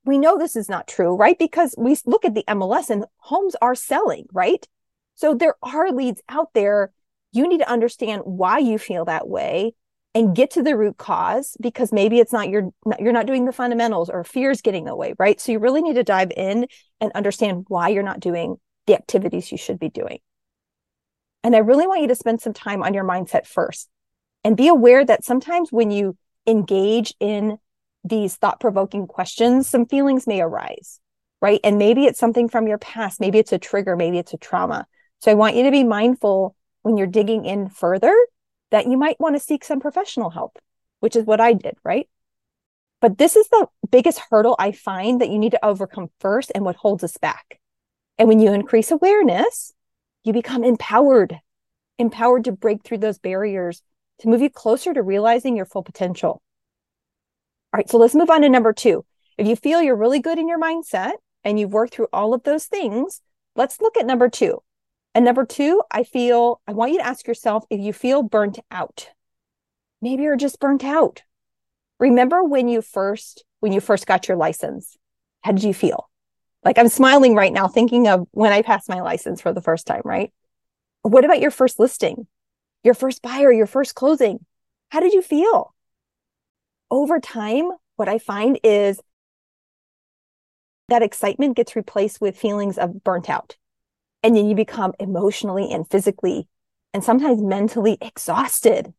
We 0.04 0.18
know 0.18 0.38
this 0.38 0.56
is 0.56 0.70
not 0.70 0.88
true, 0.88 1.16
right? 1.16 1.38
Because 1.38 1.76
we 1.78 1.96
look 2.06 2.26
at 2.26 2.34
the 2.34 2.46
MLS 2.48 2.90
and 2.90 3.06
homes 3.18 3.56
are 3.62 3.76
selling, 3.76 4.26
right? 4.34 4.68
So 5.16 5.36
there 5.36 5.56
are 5.62 5.92
leads 5.92 6.22
out 6.28 6.54
there. 6.54 6.92
You 7.32 7.48
need 7.48 7.60
to 7.60 7.70
understand 7.70 8.24
why 8.26 8.58
you 8.58 8.80
feel 8.80 9.06
that 9.06 9.28
way 9.28 9.74
and 10.14 10.36
get 10.36 10.52
to 10.52 10.64
the 10.64 10.76
root 10.76 10.98
cause 10.98 11.56
because 11.62 11.94
maybe 11.94 12.20
it's 12.20 12.34
not 12.34 12.50
your 12.50 12.72
you're 13.00 13.14
not 13.14 13.26
doing 13.26 13.46
the 13.46 13.54
fundamentals 13.54 14.10
or 14.10 14.24
fears 14.24 14.62
getting 14.62 14.86
the 14.86 14.96
way 14.96 15.14
right 15.18 15.40
so 15.40 15.52
you 15.52 15.60
really 15.60 15.82
need 15.82 15.94
to 15.94 16.04
dive 16.04 16.32
in 16.36 16.68
and 17.00 17.12
understand 17.14 17.66
why 17.68 17.90
you're 17.90 18.04
not 18.04 18.20
doing 18.20 18.58
the 18.88 18.94
activities 18.94 19.52
you 19.52 19.58
should 19.58 19.80
be 19.80 19.90
doing 19.90 20.20
and 21.44 21.56
i 21.56 21.60
really 21.60 21.88
want 21.88 22.02
you 22.02 22.08
to 22.08 22.16
spend 22.16 22.42
some 22.42 22.54
time 22.54 22.84
on 22.84 22.94
your 22.94 23.04
mindset 23.04 23.46
first 23.46 23.90
and 24.44 24.58
be 24.58 24.68
aware 24.68 25.06
that 25.06 25.24
sometimes 25.24 25.72
when 25.72 25.92
you 25.92 26.18
engage 26.48 27.14
in 27.20 27.58
these 28.04 28.36
thought 28.36 28.60
provoking 28.60 29.08
questions 29.08 29.68
some 29.68 29.86
feelings 29.86 30.26
may 30.28 30.42
arise 30.42 31.00
right 31.42 31.60
and 31.64 31.78
maybe 31.78 32.06
it's 32.06 32.20
something 32.20 32.50
from 32.50 32.68
your 32.68 32.78
past 32.78 33.20
maybe 33.20 33.38
it's 33.38 33.54
a 33.54 33.60
trigger 33.60 33.96
maybe 33.96 34.18
it's 34.18 34.34
a 34.34 34.38
trauma 34.38 34.86
so 35.20 35.30
i 35.30 35.36
want 35.36 35.56
you 35.56 35.64
to 35.64 35.72
be 35.72 35.84
mindful 35.84 36.56
when 36.82 36.98
you're 36.98 37.08
digging 37.08 37.46
in 37.46 37.70
further 37.70 38.16
that 38.72 38.88
you 38.88 38.98
might 38.98 39.20
want 39.20 39.36
to 39.36 39.40
seek 39.40 39.64
some 39.64 39.80
professional 39.80 40.30
help, 40.30 40.58
which 41.00 41.16
is 41.16 41.26
what 41.26 41.40
I 41.40 41.54
did, 41.54 41.76
right? 41.84 42.10
But 43.02 43.18
this 43.18 43.36
is 43.36 43.48
the 43.50 43.68
biggest 43.90 44.22
hurdle 44.30 44.56
I 44.58 44.72
find 44.72 45.22
that 45.22 45.30
you 45.30 45.40
need 45.40 45.52
to 45.52 45.66
overcome 45.66 46.10
first 46.20 46.52
and 46.56 46.64
what 46.64 46.76
holds 46.76 47.04
us 47.04 47.18
back. 47.18 47.60
And 48.18 48.28
when 48.28 48.40
you 48.40 48.54
increase 48.54 48.92
awareness, 48.92 49.74
you 50.24 50.34
become 50.34 50.64
empowered, 50.64 51.40
empowered 51.98 52.46
to 52.46 52.52
break 52.52 52.84
through 52.84 53.00
those 53.00 53.20
barriers 53.20 53.82
to 54.20 54.28
move 54.28 54.42
you 54.42 54.50
closer 54.50 54.94
to 54.94 55.02
realizing 55.02 55.56
your 55.56 55.66
full 55.66 55.84
potential. 55.84 56.42
All 57.74 57.78
right, 57.78 57.90
so 57.90 57.98
let's 57.98 58.16
move 58.16 58.30
on 58.30 58.42
to 58.42 58.50
number 58.50 58.74
two. 58.74 59.06
If 59.38 59.48
you 59.48 59.56
feel 59.56 59.82
you're 59.82 59.96
really 59.96 60.20
good 60.20 60.38
in 60.38 60.48
your 60.48 60.60
mindset 60.60 61.14
and 61.44 61.60
you've 61.60 61.74
worked 61.74 61.96
through 61.96 62.08
all 62.14 62.34
of 62.34 62.44
those 62.44 62.66
things, 62.66 63.22
let's 63.56 63.82
look 63.82 63.98
at 63.98 64.06
number 64.06 64.30
two. 64.30 64.62
And 65.16 65.26
number 65.26 65.46
two, 65.46 65.82
I 65.90 66.04
feel 66.04 66.62
I 66.68 66.74
want 66.74 66.92
you 66.92 67.00
to 67.00 67.06
ask 67.06 67.28
yourself 67.28 67.66
if 67.70 67.80
you 67.80 67.94
feel 67.94 68.24
burnt 68.24 68.60
out. 68.70 69.10
Maybe 70.02 70.24
you're 70.24 70.38
just 70.38 70.60
burnt 70.60 70.84
out. 70.84 71.24
Remember 72.00 72.44
when 72.44 72.68
you 72.68 72.82
first 72.82 73.44
when 73.60 73.72
you 73.72 73.80
first 73.80 74.08
got 74.08 74.28
your 74.28 74.38
license? 74.38 74.98
How 75.42 75.52
did 75.52 75.64
you 75.64 75.74
feel? 75.74 76.11
Like 76.64 76.78
I'm 76.78 76.90
smiling 76.90 77.36
right 77.36 77.54
now 77.54 77.68
thinking 77.68 78.08
of 78.08 78.28
when 78.32 78.52
I 78.52 78.62
passed 78.62 78.90
my 78.90 79.02
license 79.02 79.42
for 79.42 79.54
the 79.54 79.62
first 79.62 79.88
time, 79.88 80.02
right? 80.06 80.32
What 81.02 81.26
about 81.26 81.42
your 81.42 81.52
first 81.52 81.80
listing? 81.80 82.28
Your 82.84 82.94
first 82.94 83.22
buyer, 83.22 83.52
your 83.52 83.68
first 83.68 83.96
closing? 83.96 84.46
How 84.90 85.00
did 85.00 85.14
you 85.14 85.22
feel? 85.22 85.74
Over 86.90 87.20
time, 87.20 87.72
what 87.96 88.10
I 88.10 88.18
find 88.18 88.60
is 88.64 89.00
that 90.90 91.04
excitement 91.04 91.56
gets 91.56 91.76
replaced 91.76 92.20
with 92.20 92.38
feelings 92.38 92.78
of 92.78 93.04
burnt 93.04 93.30
out. 93.30 93.56
And 94.24 94.36
then 94.36 94.48
you 94.48 94.56
become 94.56 94.94
emotionally 95.00 95.72
and 95.72 95.90
physically 95.90 96.48
and 96.94 97.04
sometimes 97.04 97.42
mentally 97.42 97.98
exhausted. 98.02 98.94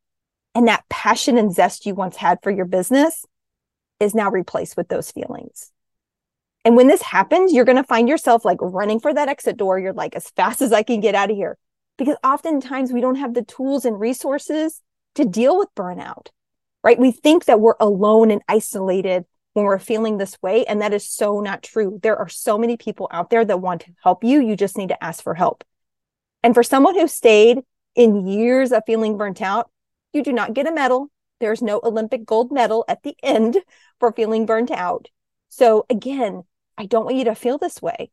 And 0.54 0.68
that 0.68 0.84
passion 0.88 1.36
and 1.36 1.54
zest 1.54 1.86
you 1.86 1.94
once 1.94 2.16
had 2.16 2.38
for 2.42 2.50
your 2.50 2.64
business 2.64 3.26
is 4.00 4.14
now 4.14 4.30
replaced 4.30 4.76
with 4.76 4.88
those 4.88 5.10
feelings. 5.10 5.71
And 6.64 6.76
when 6.76 6.86
this 6.86 7.02
happens, 7.02 7.52
you're 7.52 7.64
going 7.64 7.76
to 7.76 7.84
find 7.84 8.08
yourself 8.08 8.44
like 8.44 8.58
running 8.60 9.00
for 9.00 9.12
that 9.12 9.28
exit 9.28 9.56
door. 9.56 9.78
You're 9.78 9.92
like, 9.92 10.14
as 10.14 10.30
fast 10.30 10.62
as 10.62 10.72
I 10.72 10.82
can 10.82 11.00
get 11.00 11.14
out 11.14 11.30
of 11.30 11.36
here. 11.36 11.58
Because 11.98 12.16
oftentimes 12.24 12.92
we 12.92 13.00
don't 13.00 13.16
have 13.16 13.34
the 13.34 13.44
tools 13.44 13.84
and 13.84 13.98
resources 13.98 14.80
to 15.16 15.24
deal 15.24 15.58
with 15.58 15.68
burnout, 15.76 16.28
right? 16.82 16.98
We 16.98 17.12
think 17.12 17.44
that 17.44 17.60
we're 17.60 17.74
alone 17.80 18.30
and 18.30 18.42
isolated 18.48 19.24
when 19.52 19.66
we're 19.66 19.78
feeling 19.78 20.16
this 20.16 20.40
way. 20.40 20.64
And 20.64 20.80
that 20.80 20.94
is 20.94 21.06
so 21.06 21.40
not 21.40 21.62
true. 21.62 21.98
There 22.02 22.16
are 22.16 22.28
so 22.28 22.56
many 22.56 22.76
people 22.76 23.08
out 23.10 23.28
there 23.30 23.44
that 23.44 23.60
want 23.60 23.82
to 23.82 23.92
help 24.02 24.24
you. 24.24 24.40
You 24.40 24.56
just 24.56 24.78
need 24.78 24.88
to 24.88 25.04
ask 25.04 25.22
for 25.22 25.34
help. 25.34 25.64
And 26.42 26.54
for 26.54 26.62
someone 26.62 26.94
who 26.98 27.08
stayed 27.08 27.60
in 27.94 28.26
years 28.26 28.72
of 28.72 28.84
feeling 28.86 29.18
burnt 29.18 29.42
out, 29.42 29.70
you 30.12 30.22
do 30.22 30.32
not 30.32 30.54
get 30.54 30.66
a 30.66 30.72
medal. 30.72 31.10
There's 31.40 31.60
no 31.60 31.80
Olympic 31.82 32.24
gold 32.24 32.50
medal 32.52 32.84
at 32.88 33.02
the 33.02 33.16
end 33.22 33.58
for 34.00 34.12
feeling 34.12 34.46
burnt 34.46 34.70
out. 34.70 35.08
So 35.48 35.84
again, 35.90 36.44
I 36.82 36.86
don't 36.86 37.04
want 37.04 37.16
you 37.16 37.24
to 37.26 37.36
feel 37.36 37.58
this 37.58 37.80
way. 37.80 38.10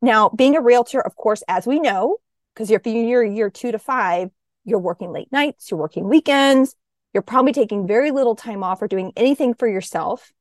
Now, 0.00 0.28
being 0.28 0.54
a 0.54 0.60
realtor, 0.60 1.00
of 1.00 1.16
course, 1.16 1.42
as 1.48 1.66
we 1.66 1.80
know, 1.80 2.18
because 2.54 2.70
if 2.70 2.86
you're 2.86 3.24
year 3.24 3.50
two 3.50 3.72
to 3.72 3.80
five, 3.80 4.30
you're 4.64 4.78
working 4.78 5.10
late 5.10 5.32
nights, 5.32 5.72
you're 5.72 5.80
working 5.80 6.08
weekends, 6.08 6.76
you're 7.12 7.24
probably 7.24 7.52
taking 7.52 7.84
very 7.84 8.12
little 8.12 8.36
time 8.36 8.62
off 8.62 8.80
or 8.80 8.86
doing 8.86 9.12
anything 9.16 9.54
for 9.54 9.66
yourself. 9.66 10.32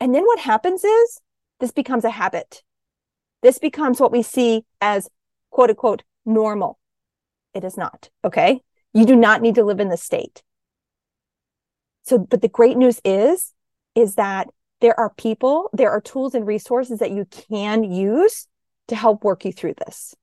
And 0.00 0.12
then 0.12 0.24
what 0.24 0.40
happens 0.40 0.82
is 0.82 1.20
this 1.60 1.70
becomes 1.70 2.04
a 2.04 2.10
habit. 2.10 2.64
This 3.42 3.58
becomes 3.58 4.00
what 4.00 4.10
we 4.10 4.22
see 4.22 4.64
as 4.80 5.08
quote 5.52 5.70
unquote 5.70 6.02
normal. 6.26 6.80
It 7.54 7.62
is 7.62 7.76
not. 7.76 8.10
Okay. 8.24 8.60
You 8.92 9.06
do 9.06 9.14
not 9.14 9.40
need 9.40 9.54
to 9.54 9.62
live 9.62 9.78
in 9.78 9.88
the 9.88 9.96
state. 9.96 10.42
So, 12.02 12.18
but 12.18 12.42
the 12.42 12.48
great 12.48 12.76
news 12.76 13.00
is, 13.04 13.52
is 13.94 14.16
that 14.16 14.48
there 14.84 15.00
are 15.00 15.08
people, 15.08 15.70
there 15.72 15.90
are 15.90 16.02
tools 16.02 16.34
and 16.34 16.46
resources 16.46 16.98
that 16.98 17.10
you 17.10 17.24
can 17.48 17.84
use 17.84 18.46
to 18.88 18.94
help 18.94 19.24
work 19.24 19.46
you 19.46 19.50
through 19.50 19.72
this. 19.86 20.14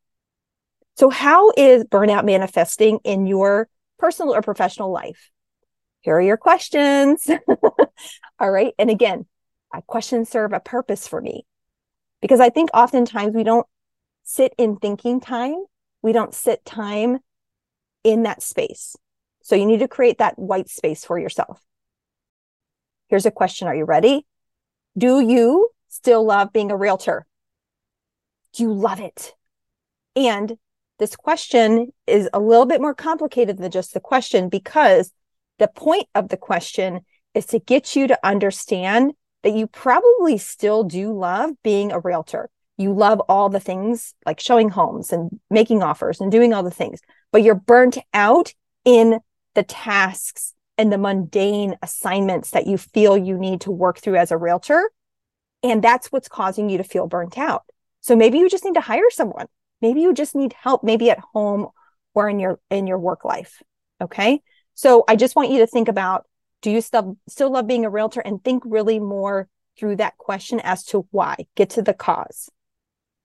So, 0.98 1.10
how 1.10 1.52
is 1.58 1.84
burnout 1.84 2.26
manifesting 2.26 3.00
in 3.04 3.26
your 3.26 3.68
personal 3.98 4.36
or 4.36 4.44
professional 4.44 4.92
life? 4.92 5.32
Here 6.02 6.16
are 6.16 6.22
your 6.22 6.38
questions. 6.38 7.28
All 8.40 8.52
right. 8.52 8.76
And 8.78 8.92
again, 8.92 9.26
questions 9.88 10.30
serve 10.30 10.54
a 10.54 10.60
purpose 10.60 11.08
for 11.08 11.20
me 11.20 11.44
because 12.22 12.40
I 12.40 12.52
think 12.52 12.70
oftentimes 12.72 13.34
we 13.34 13.44
don't 13.44 13.66
sit 14.24 14.54
in 14.60 14.76
thinking 14.76 15.20
time. 15.22 15.56
We 16.04 16.14
don't 16.14 16.36
sit 16.36 16.64
time 16.66 17.18
in 18.04 18.24
that 18.24 18.44
space. 18.44 18.96
So 19.42 19.56
you 19.56 19.66
need 19.66 19.80
to 19.80 19.88
create 19.88 20.20
that 20.20 20.38
white 20.38 20.70
space 20.70 21.04
for 21.04 21.18
yourself. 21.18 21.60
Here's 23.08 23.26
a 23.26 23.32
question. 23.32 23.68
Are 23.68 23.76
you 23.76 23.86
ready? 23.86 24.28
Do 24.98 25.20
you 25.22 25.70
still 25.88 26.24
love 26.26 26.52
being 26.52 26.72
a 26.72 26.76
realtor? 26.76 27.26
Do 28.54 28.64
you 28.64 28.74
love 28.74 29.00
it? 29.00 29.34
And 30.16 30.58
this 31.00 31.16
question 31.16 31.94
is 32.06 32.30
a 32.34 32.40
little 32.40 32.66
bit 32.66 32.82
more 32.82 32.94
complicated 32.94 33.58
than 33.58 33.72
just 33.72 33.94
the 33.94 34.00
question 34.00 34.50
because 34.50 35.12
the 35.60 35.68
point 35.68 36.08
of 36.14 36.30
the 36.30 36.38
question 36.38 37.02
is 37.34 37.46
to 37.48 37.60
get 37.60 37.96
you 37.96 38.08
to 38.08 38.20
understand 38.24 39.14
that 39.44 39.54
you 39.54 39.68
probably 39.68 40.38
still 40.38 40.84
do 40.84 41.18
love 41.18 41.52
being 41.64 41.92
a 41.92 42.00
realtor. 42.00 42.50
You 42.78 42.94
love 42.94 43.20
all 43.30 43.50
the 43.50 43.60
things 43.60 44.14
like 44.26 44.40
showing 44.40 44.70
homes 44.70 45.14
and 45.14 45.40
making 45.50 45.82
offers 45.82 46.20
and 46.20 46.32
doing 46.32 46.54
all 46.54 46.64
the 46.64 46.72
things, 46.72 47.00
but 47.32 47.44
you're 47.44 47.56
burnt 47.56 47.98
out 48.14 48.54
in 48.86 49.20
the 49.56 49.64
tasks 49.64 50.54
and 50.82 50.92
the 50.92 50.98
mundane 50.98 51.78
assignments 51.84 52.50
that 52.50 52.66
you 52.66 52.76
feel 52.76 53.16
you 53.16 53.38
need 53.38 53.62
to 53.62 53.70
work 53.70 54.00
through 54.00 54.16
as 54.16 54.32
a 54.32 54.38
realtor. 54.38 54.90
And 55.62 55.84
that's 55.84 56.12
what's 56.12 56.28
causing 56.28 56.72
you 56.72 56.80
to 56.80 56.84
feel 56.84 57.06
burnt 57.06 57.38
out. 57.38 57.66
So 58.00 58.16
maybe 58.16 58.40
you 58.40 58.50
just 58.50 58.66
need 58.66 58.74
to 58.74 58.82
hire 58.82 59.12
someone. 59.12 59.46
Maybe 59.80 60.02
you 60.02 60.12
just 60.12 60.34
need 60.34 60.54
help, 60.54 60.84
maybe 60.84 61.12
at 61.12 61.20
home 61.20 61.68
or 62.16 62.28
in 62.28 62.40
your 62.40 62.60
in 62.72 62.88
your 62.88 62.98
work 62.98 63.24
life. 63.24 63.62
Okay. 64.02 64.42
So 64.74 65.04
I 65.08 65.16
just 65.16 65.36
want 65.36 65.52
you 65.52 65.60
to 65.60 65.68
think 65.68 65.88
about 65.88 66.26
do 66.64 66.72
you 66.72 66.82
still 66.82 67.16
still 67.30 67.52
love 67.52 67.68
being 67.68 67.86
a 67.86 67.90
realtor 67.92 68.22
and 68.22 68.44
think 68.44 68.64
really 68.66 69.00
more 69.00 69.48
through 69.78 69.98
that 69.98 70.18
question 70.18 70.60
as 70.62 70.84
to 70.86 71.08
why 71.12 71.36
get 71.56 71.70
to 71.72 71.82
the 71.84 71.94
cause 71.94 72.50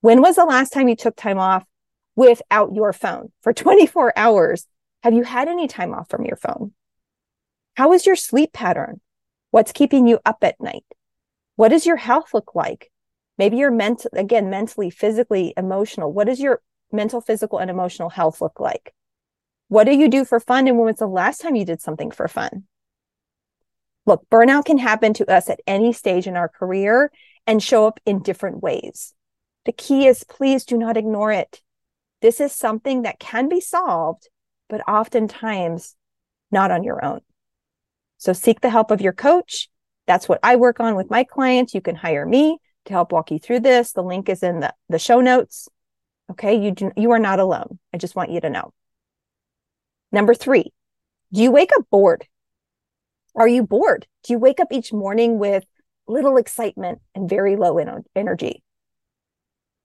when 0.00 0.22
was 0.22 0.36
the 0.36 0.44
last 0.44 0.72
time 0.72 0.88
you 0.88 0.96
took 0.96 1.16
time 1.16 1.38
off 1.38 1.64
without 2.14 2.75
your 2.75 2.92
phone 2.92 3.32
for 3.42 3.52
24 3.64 4.12
hours 4.16 4.66
have 5.02 5.12
you 5.12 5.22
had 5.22 5.48
any 5.48 5.66
time 5.66 5.92
off 5.92 6.08
from 6.08 6.25
your 6.25 6.36
phone 6.36 6.72
how 7.76 7.92
is 7.92 8.06
your 8.06 8.16
sleep 8.16 8.52
pattern 8.52 9.00
what's 9.50 9.73
keeping 9.73 10.06
you 10.06 10.18
up 10.25 10.38
at 10.42 10.61
night 10.61 10.85
what 11.56 11.68
does 11.68 11.87
your 11.87 11.97
health 11.97 12.35
look 12.35 12.54
like 12.54 12.90
maybe 13.38 13.56
you're 13.56 13.71
mental 13.71 14.11
again 14.14 14.50
mentally 14.50 14.90
physically 14.90 15.52
emotional 15.56 16.12
what 16.12 16.26
does 16.26 16.40
your 16.40 16.61
mental 16.92 17.21
physical 17.21 17.59
and 17.59 17.71
emotional 17.71 18.11
health 18.11 18.40
look 18.40 18.61
like 18.61 18.92
what 19.68 19.85
do 19.85 19.95
you 19.95 20.09
do 20.09 20.25
for 20.25 20.38
fun 20.38 20.68
and 20.68 20.76
when 20.76 20.87
was 20.87 20.97
the 20.97 21.06
last 21.06 21.40
time 21.40 21.56
you 21.56 21.64
did 21.64 21.80
something 21.80 22.11
for 22.11 22.28
fun 22.28 22.64
Look, 24.06 24.25
burnout 24.30 24.64
can 24.64 24.78
happen 24.78 25.12
to 25.14 25.30
us 25.30 25.50
at 25.50 25.61
any 25.66 25.92
stage 25.92 26.28
in 26.28 26.37
our 26.37 26.49
career 26.49 27.11
and 27.47 27.62
show 27.62 27.87
up 27.87 27.99
in 28.06 28.23
different 28.23 28.62
ways. 28.62 29.12
The 29.64 29.73
key 29.73 30.06
is 30.06 30.23
please 30.23 30.64
do 30.64 30.78
not 30.78 30.97
ignore 30.97 31.33
it. 31.33 31.61
This 32.23 32.40
is 32.40 32.52
something 32.52 33.02
that 33.02 33.18
can 33.18 33.49
be 33.49 33.61
solved, 33.61 34.28
but 34.68 34.88
oftentimes 34.88 35.97
not 36.52 36.71
on 36.71 36.85
your 36.85 37.04
own. 37.04 37.21
So 38.18 38.32
seek 38.32 38.61
the 38.61 38.70
help 38.70 38.90
of 38.90 39.00
your 39.00 39.12
coach. 39.12 39.68
That's 40.06 40.28
what 40.28 40.40
I 40.42 40.56
work 40.56 40.80
on 40.80 40.94
with 40.94 41.11
my 41.11 41.25
clients. 41.25 41.75
You 41.75 41.80
can 41.80 41.96
hire 41.96 42.26
me 42.26 42.58
to 42.87 42.92
help 42.92 43.12
walk 43.12 43.30
you 43.30 43.38
through 43.38 43.61
this. 43.61 43.92
The 43.92 44.02
link 44.02 44.28
is 44.28 44.42
in 44.42 44.61
the, 44.61 44.73
the 44.88 44.99
show 44.99 45.20
notes. 45.20 45.68
Okay. 46.30 46.61
You 46.61 46.70
do, 46.70 46.92
you 46.96 47.11
are 47.12 47.18
not 47.18 47.40
alone. 47.40 47.78
I 47.92 47.99
just 47.99 48.16
want 48.16 48.30
you 48.30 48.40
to 48.40 48.50
know. 48.50 48.73
Number 50.12 50.35
three, 50.35 50.73
do 51.32 51.42
you 51.42 51.50
wake 51.50 51.70
up 51.76 51.85
bored? 51.90 52.26
Are 53.35 53.49
you 53.49 53.64
bored? 53.64 54.06
Do 54.23 54.32
you 54.32 54.38
wake 54.38 54.61
up 54.61 54.68
each 54.70 54.92
morning 54.92 55.38
with 55.38 55.64
little 56.08 56.37
excitement 56.37 57.00
and 57.14 57.28
very 57.28 57.56
low 57.56 57.78
en- 57.78 58.04
energy? 58.14 58.62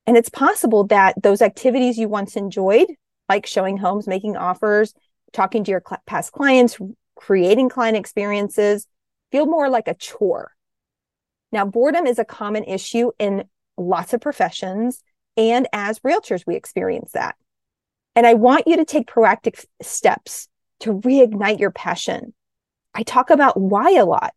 And 0.08 0.18
it's 0.18 0.30
possible 0.30 0.86
that 0.88 1.22
those 1.22 1.42
activities 1.42 1.98
you 1.98 2.08
once 2.08 2.36
enjoyed, 2.36 2.88
like 3.30 3.46
showing 3.46 3.78
homes, 3.78 4.08
making 4.08 4.38
offers, 4.38 4.94
talking 5.34 5.64
to 5.64 5.72
your 5.72 5.84
cl- 5.88 6.02
past 6.06 6.32
clients, 6.32 6.80
creating 7.22 7.70
client 7.70 7.96
experiences, 7.96 8.88
feel 9.32 9.46
more 9.46 9.70
like 9.70 9.88
a 9.88 9.94
chore. 9.94 10.52
Now, 11.52 11.66
boredom 11.66 12.08
is 12.08 12.18
a 12.18 12.26
common 12.26 12.64
issue 12.64 13.12
in 13.20 13.46
lots 13.78 14.14
of 14.14 14.22
professions. 14.22 15.04
And 15.38 15.68
as 15.72 16.00
realtors, 16.00 16.44
we 16.48 16.56
experience 16.56 17.12
that. 17.12 17.36
And 18.16 18.26
I 18.26 18.34
want 18.34 18.68
you 18.68 18.76
to 18.78 18.86
take 18.86 19.08
proactive 19.08 19.64
steps 19.82 20.48
to 20.80 21.00
reignite 21.00 21.60
your 21.60 21.72
passion, 21.72 22.34
I 22.94 23.04
talk 23.04 23.30
about 23.30 23.60
why 23.60 23.92
a 23.92 24.06
lot. 24.06 24.34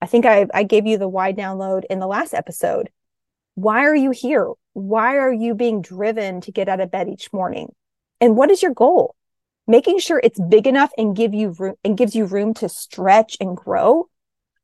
I 0.00 0.06
think 0.06 0.26
I, 0.26 0.46
I 0.52 0.62
gave 0.62 0.86
you 0.86 0.98
the 0.98 1.08
why 1.08 1.32
download 1.32 1.84
in 1.88 1.98
the 1.98 2.06
last 2.06 2.34
episode. 2.34 2.90
Why 3.54 3.86
are 3.86 3.96
you 3.96 4.10
here? 4.10 4.52
Why 4.74 5.16
are 5.16 5.32
you 5.32 5.54
being 5.54 5.80
driven 5.80 6.42
to 6.42 6.52
get 6.52 6.68
out 6.68 6.80
of 6.80 6.90
bed 6.90 7.08
each 7.08 7.32
morning? 7.32 7.74
And 8.20 8.36
what 8.36 8.50
is 8.50 8.62
your 8.62 8.74
goal? 8.74 9.16
Making 9.70 9.98
sure 9.98 10.18
it's 10.24 10.40
big 10.40 10.66
enough 10.66 10.90
and 10.96 11.14
give 11.14 11.34
you 11.34 11.50
room 11.50 11.74
and 11.84 11.96
gives 11.96 12.16
you 12.16 12.24
room 12.24 12.54
to 12.54 12.70
stretch 12.70 13.36
and 13.38 13.54
grow. 13.54 14.08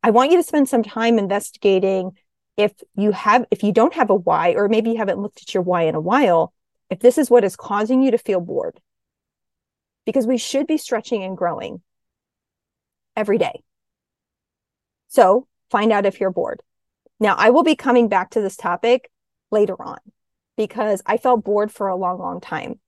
I 0.03 0.11
want 0.11 0.31
you 0.31 0.39
to 0.39 0.43
spend 0.43 0.67
some 0.67 0.83
time 0.83 1.19
investigating 1.19 2.13
if 2.57 2.73
you 2.97 3.13
have 3.13 3.45
if 3.51 3.63
you 3.63 3.71
don't 3.71 3.93
have 3.93 4.09
a 4.09 4.15
why 4.15 4.55
or 4.55 4.67
maybe 4.67 4.91
you 4.91 4.97
haven't 4.97 5.19
looked 5.21 5.43
at 5.43 5.53
your 5.53 5.63
why 5.63 5.83
in 5.83 5.95
a 5.95 6.01
while 6.01 6.55
if 6.89 7.01
this 7.01 7.19
is 7.19 7.29
what 7.29 7.45
is 7.45 7.55
causing 7.55 8.03
you 8.03 8.13
to 8.13 8.19
feel 8.19 8.41
bored. 8.41 8.81
Because 10.07 10.27
we 10.27 10.39
should 10.39 10.67
be 10.67 10.79
stretching 10.79 11.23
and 11.23 11.37
growing 11.37 11.83
every 13.15 13.37
day. 13.37 13.63
So 15.09 15.47
find 15.71 15.93
out 15.93 16.07
if 16.07 16.19
you're 16.19 16.31
bored. 16.31 16.63
Now 17.21 17.35
i 17.35 17.51
will 17.51 17.63
be 17.63 17.77
coming 17.77 18.09
back 18.09 18.31
to 18.31 18.41
this 18.41 18.57
topic 18.57 19.11
later 19.51 19.81
on 19.81 19.99
because 20.57 21.03
i 21.05 21.19
felt 21.19 21.45
bored 21.45 21.71
for 21.71 21.89
a 21.89 21.97
long 21.97 22.19
long 22.19 22.41
time 22.41 22.81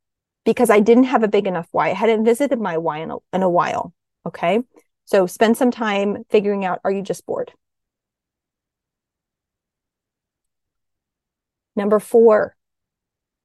because 0.46 0.70
i 0.70 0.80
didn't 0.80 1.04
have 1.04 1.22
a 1.22 1.28
big 1.28 1.46
enough 1.46 1.68
why 1.72 1.90
i 1.90 1.92
hadn't 1.92 2.24
visited 2.24 2.58
my 2.58 2.78
why 2.78 3.00
in 3.00 3.10
a, 3.10 3.16
in 3.34 3.42
a 3.42 3.50
while 3.50 3.92
okay 4.24 4.60
so 5.04 5.26
spend 5.26 5.58
some 5.58 5.70
time 5.70 6.24
figuring 6.30 6.64
out 6.64 6.80
are 6.84 6.90
you 6.90 7.02
just 7.02 7.26
bored 7.26 7.52
Number 11.76 12.00
four, 12.00 12.56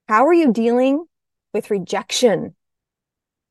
how 0.07 0.25
are 0.25 0.33
you 0.33 0.53
dealing 0.53 1.05
with 1.53 1.69
rejection? 1.69 2.55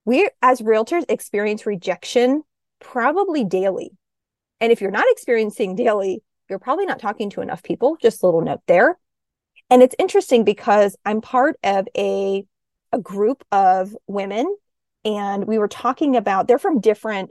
We, 0.06 0.30
as 0.40 0.62
realtors, 0.62 1.04
experience 1.08 1.66
rejection 1.66 2.42
probably 2.80 3.44
daily. 3.44 3.92
And 4.58 4.72
if 4.72 4.80
you're 4.80 4.90
not 4.90 5.04
experiencing 5.10 5.76
daily, 5.76 6.22
you're 6.48 6.58
probably 6.58 6.86
not 6.86 6.98
talking 6.98 7.28
to 7.30 7.42
enough 7.42 7.62
people. 7.62 7.98
Just 8.00 8.22
a 8.22 8.26
little 8.26 8.40
note 8.40 8.62
there. 8.66 8.98
And 9.68 9.82
it's 9.82 9.94
interesting 9.98 10.44
because 10.44 10.96
I'm 11.04 11.20
part 11.20 11.56
of 11.62 11.86
a, 11.96 12.44
a 12.92 12.98
group 12.98 13.44
of 13.52 13.96
women, 14.06 14.54
and 15.04 15.46
we 15.46 15.58
were 15.58 15.68
talking 15.68 16.16
about 16.16 16.48
they're 16.48 16.58
from 16.58 16.80
different 16.80 17.30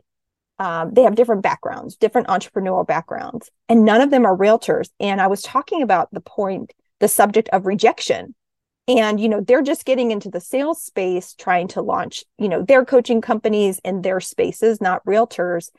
um, 0.60 0.94
they 0.94 1.04
have 1.04 1.16
different 1.16 1.42
backgrounds, 1.42 1.96
different 1.96 2.28
entrepreneurial 2.28 2.86
backgrounds, 2.86 3.50
and 3.70 3.86
none 3.86 4.02
of 4.02 4.12
them 4.12 4.26
are 4.26 4.36
realtors. 4.36 4.90
And 5.00 5.22
I 5.22 5.28
was 5.28 5.42
talking 5.42 5.82
about 5.82 6.10
the 6.12 6.20
point 6.22 6.74
the 7.00 7.08
subject 7.08 7.50
of 7.50 7.66
rejection. 7.66 8.36
And 8.88 9.20
you 9.20 9.30
know 9.30 9.42
they're 9.42 9.62
just 9.62 9.86
getting 9.86 10.12
into 10.12 10.30
the 10.30 10.42
sales 10.42 10.82
space 10.82 11.34
trying 11.36 11.68
to 11.70 11.82
launch 11.82 12.24
you 12.38 12.50
know 12.50 12.64
their 12.64 12.84
coaching 12.86 13.22
companies 13.22 13.80
in 13.84 14.02
their 14.02 14.20
spaces 14.20 14.82
not 14.82 15.06
realtors. 15.06 15.70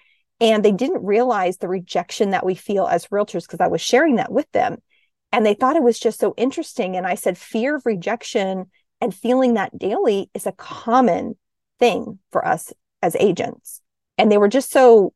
And 0.41 0.65
they 0.65 0.73
didn't 0.73 1.05
realize 1.05 1.59
the 1.59 1.69
rejection 1.69 2.31
that 2.31 2.47
we 2.47 2.55
feel 2.55 2.87
as 2.87 3.09
realtors 3.09 3.47
because 3.47 3.61
i 3.61 3.69
was 3.69 3.81
sharing 3.81 4.17
that 4.17 4.33
with 4.33 4.51
them. 4.53 4.79
And 5.33 5.45
they 5.45 5.55
thought 5.55 5.77
it 5.77 5.83
was 5.83 5.99
just 5.99 6.21
so 6.21 6.35
interesting. 6.37 6.97
And 6.97 7.07
i 7.07 7.17
said 7.17 7.37
fear 7.37 7.77
of 7.77 7.85
rejection 7.85 8.71
and 9.01 9.15
feeling 9.15 9.55
that 9.55 9.79
daily 9.79 10.31
is 10.35 10.47
a 10.47 10.53
common 10.53 11.37
thing 11.79 12.19
for 12.31 12.47
us 12.47 12.73
as 13.03 13.17
agents 13.17 13.81
and 14.21 14.31
they 14.31 14.37
were 14.37 14.49
just 14.49 14.71
so 14.71 15.15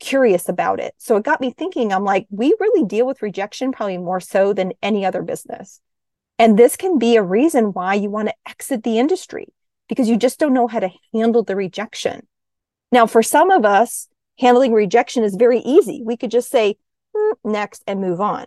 curious 0.00 0.48
about 0.48 0.80
it. 0.80 0.94
So 0.96 1.16
it 1.16 1.22
got 1.22 1.42
me 1.42 1.50
thinking, 1.50 1.92
I'm 1.92 2.02
like, 2.02 2.26
we 2.30 2.54
really 2.58 2.82
deal 2.82 3.06
with 3.06 3.20
rejection 3.20 3.72
probably 3.72 3.98
more 3.98 4.20
so 4.20 4.54
than 4.54 4.72
any 4.82 5.04
other 5.04 5.20
business. 5.20 5.82
And 6.38 6.58
this 6.58 6.76
can 6.76 6.98
be 6.98 7.16
a 7.16 7.22
reason 7.22 7.74
why 7.74 7.92
you 7.92 8.08
want 8.08 8.28
to 8.28 8.34
exit 8.48 8.84
the 8.84 8.98
industry 8.98 9.48
because 9.86 10.08
you 10.08 10.16
just 10.16 10.38
don't 10.38 10.54
know 10.54 10.66
how 10.66 10.80
to 10.80 10.90
handle 11.12 11.42
the 11.42 11.54
rejection. 11.54 12.26
Now, 12.90 13.06
for 13.06 13.22
some 13.22 13.50
of 13.50 13.66
us, 13.66 14.08
handling 14.38 14.72
rejection 14.72 15.22
is 15.22 15.34
very 15.34 15.58
easy. 15.58 16.02
We 16.02 16.16
could 16.16 16.30
just 16.30 16.50
say 16.50 16.76
mm, 17.14 17.32
next 17.44 17.82
and 17.86 18.00
move 18.00 18.22
on. 18.22 18.46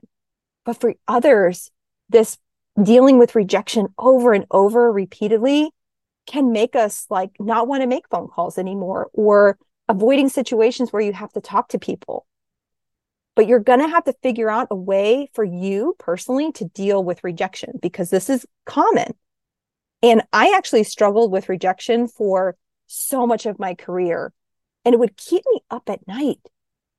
But 0.66 0.82
for 0.82 0.96
others, 1.08 1.70
this 2.10 2.40
dealing 2.84 3.18
with 3.18 3.36
rejection 3.36 3.88
over 3.98 4.34
and 4.34 4.46
over 4.52 4.92
repeatedly 4.92 5.72
can 6.26 6.52
make 6.52 6.76
us 6.76 7.06
like 7.10 7.32
not 7.40 7.68
want 7.68 7.82
to 7.82 7.88
make 7.88 8.08
phone 8.10 8.28
calls 8.28 8.58
anymore 8.58 9.10
or 9.14 9.58
avoiding 9.88 10.30
situations 10.30 10.94
where 10.94 11.02
you 11.02 11.14
have 11.14 11.34
to 11.34 11.42
talk 11.42 11.70
to 11.70 11.80
people. 11.80 12.26
But 13.36 13.48
you're 13.48 13.60
going 13.60 13.80
to 13.80 13.88
have 13.88 14.04
to 14.04 14.14
figure 14.22 14.50
out 14.50 14.68
a 14.70 14.76
way 14.76 15.30
for 15.34 15.44
you 15.44 15.96
personally 15.98 16.52
to 16.54 16.66
deal 16.66 17.04
with 17.04 17.24
rejection 17.24 17.80
because 17.82 18.10
this 18.10 18.30
is 18.30 18.46
common. 18.66 19.14
And 20.02 20.22
I 20.32 20.54
actually 20.56 20.84
struggled 20.84 21.32
with 21.32 21.50
rejection 21.50 22.08
for 22.08 22.56
so 22.88 23.28
much 23.28 23.46
of 23.46 23.60
my 23.60 23.76
career, 23.76 24.34
and 24.84 24.94
it 24.94 25.00
would 25.00 25.18
keep 25.18 25.44
me 25.52 25.62
up 25.70 25.90
at 25.90 26.08
night. 26.08 26.40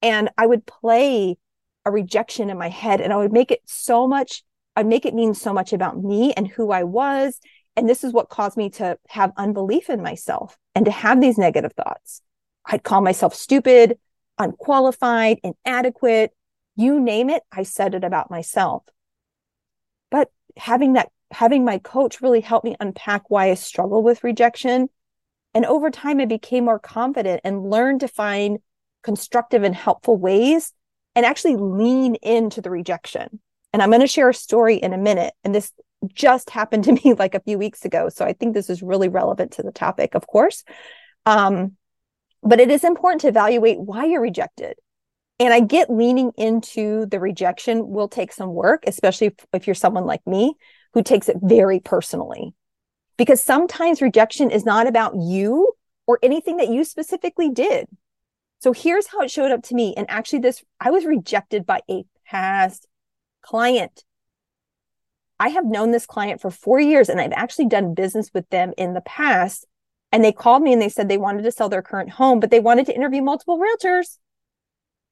And 0.02 0.30
I 0.38 0.46
would 0.46 0.66
play 0.66 1.36
a 1.84 1.90
rejection 1.90 2.50
in 2.50 2.58
my 2.58 2.68
head, 2.68 3.00
and 3.00 3.12
I 3.12 3.16
would 3.16 3.32
make 3.32 3.50
it 3.50 3.62
so 3.64 4.06
much, 4.06 4.42
I'd 4.80 4.86
make 4.86 5.04
it 5.04 5.14
mean 5.14 5.34
so 5.34 5.52
much 5.52 5.74
about 5.74 6.02
me 6.02 6.32
and 6.32 6.48
who 6.48 6.70
I 6.70 6.84
was. 6.84 7.38
And 7.76 7.88
this 7.88 8.02
is 8.02 8.14
what 8.14 8.30
caused 8.30 8.56
me 8.56 8.70
to 8.70 8.98
have 9.08 9.30
unbelief 9.36 9.90
in 9.90 10.02
myself 10.02 10.56
and 10.74 10.86
to 10.86 10.90
have 10.90 11.20
these 11.20 11.36
negative 11.36 11.72
thoughts. 11.74 12.22
I'd 12.64 12.82
call 12.82 13.02
myself 13.02 13.34
stupid, 13.34 13.98
unqualified, 14.38 15.38
inadequate, 15.44 16.32
you 16.76 16.98
name 16.98 17.28
it, 17.28 17.42
I 17.52 17.64
said 17.64 17.94
it 17.94 18.04
about 18.04 18.30
myself. 18.30 18.84
But 20.10 20.30
having 20.56 20.94
that, 20.94 21.10
having 21.30 21.62
my 21.64 21.76
coach 21.76 22.22
really 22.22 22.40
helped 22.40 22.64
me 22.64 22.74
unpack 22.80 23.28
why 23.28 23.50
I 23.50 23.54
struggle 23.54 24.02
with 24.02 24.24
rejection. 24.24 24.88
And 25.52 25.66
over 25.66 25.90
time, 25.90 26.20
I 26.20 26.24
became 26.24 26.64
more 26.64 26.78
confident 26.78 27.42
and 27.44 27.68
learned 27.68 28.00
to 28.00 28.08
find 28.08 28.60
constructive 29.02 29.62
and 29.62 29.74
helpful 29.74 30.16
ways 30.16 30.72
and 31.14 31.26
actually 31.26 31.56
lean 31.56 32.14
into 32.16 32.62
the 32.62 32.70
rejection. 32.70 33.40
And 33.72 33.82
I'm 33.82 33.90
going 33.90 34.00
to 34.00 34.06
share 34.06 34.28
a 34.28 34.34
story 34.34 34.76
in 34.76 34.92
a 34.92 34.98
minute. 34.98 35.34
And 35.44 35.54
this 35.54 35.72
just 36.12 36.50
happened 36.50 36.84
to 36.84 36.92
me 37.04 37.14
like 37.14 37.34
a 37.34 37.40
few 37.40 37.58
weeks 37.58 37.84
ago. 37.84 38.08
So 38.08 38.24
I 38.24 38.32
think 38.32 38.54
this 38.54 38.70
is 38.70 38.82
really 38.82 39.08
relevant 39.08 39.52
to 39.52 39.62
the 39.62 39.72
topic, 39.72 40.14
of 40.14 40.26
course. 40.26 40.64
Um, 41.26 41.76
but 42.42 42.60
it 42.60 42.70
is 42.70 42.84
important 42.84 43.20
to 43.22 43.28
evaluate 43.28 43.80
why 43.80 44.06
you're 44.06 44.22
rejected. 44.22 44.74
And 45.38 45.54
I 45.54 45.60
get 45.60 45.90
leaning 45.90 46.32
into 46.36 47.06
the 47.06 47.20
rejection 47.20 47.88
will 47.88 48.08
take 48.08 48.32
some 48.32 48.52
work, 48.52 48.84
especially 48.86 49.28
if, 49.28 49.34
if 49.52 49.66
you're 49.66 49.74
someone 49.74 50.04
like 50.04 50.26
me 50.26 50.54
who 50.92 51.02
takes 51.02 51.28
it 51.28 51.36
very 51.42 51.80
personally. 51.80 52.54
Because 53.16 53.42
sometimes 53.42 54.02
rejection 54.02 54.50
is 54.50 54.64
not 54.64 54.86
about 54.86 55.14
you 55.16 55.72
or 56.06 56.18
anything 56.22 56.58
that 56.58 56.68
you 56.68 56.84
specifically 56.84 57.50
did. 57.50 57.86
So 58.60 58.72
here's 58.72 59.06
how 59.06 59.20
it 59.22 59.30
showed 59.30 59.50
up 59.50 59.62
to 59.64 59.74
me. 59.74 59.94
And 59.96 60.06
actually, 60.10 60.40
this 60.40 60.62
I 60.78 60.90
was 60.90 61.04
rejected 61.04 61.64
by 61.64 61.80
a 61.90 62.04
past 62.26 62.86
client. 63.42 64.04
I 65.38 65.48
have 65.48 65.64
known 65.64 65.90
this 65.90 66.06
client 66.06 66.40
for 66.40 66.50
four 66.50 66.80
years 66.80 67.08
and 67.08 67.20
I've 67.20 67.32
actually 67.32 67.66
done 67.66 67.94
business 67.94 68.30
with 68.34 68.48
them 68.50 68.72
in 68.76 68.94
the 68.94 69.00
past. 69.00 69.66
And 70.12 70.24
they 70.24 70.32
called 70.32 70.62
me 70.62 70.72
and 70.72 70.82
they 70.82 70.88
said 70.88 71.08
they 71.08 71.18
wanted 71.18 71.44
to 71.44 71.52
sell 71.52 71.68
their 71.68 71.82
current 71.82 72.10
home, 72.10 72.40
but 72.40 72.50
they 72.50 72.60
wanted 72.60 72.86
to 72.86 72.94
interview 72.94 73.22
multiple 73.22 73.58
realtors. 73.58 74.18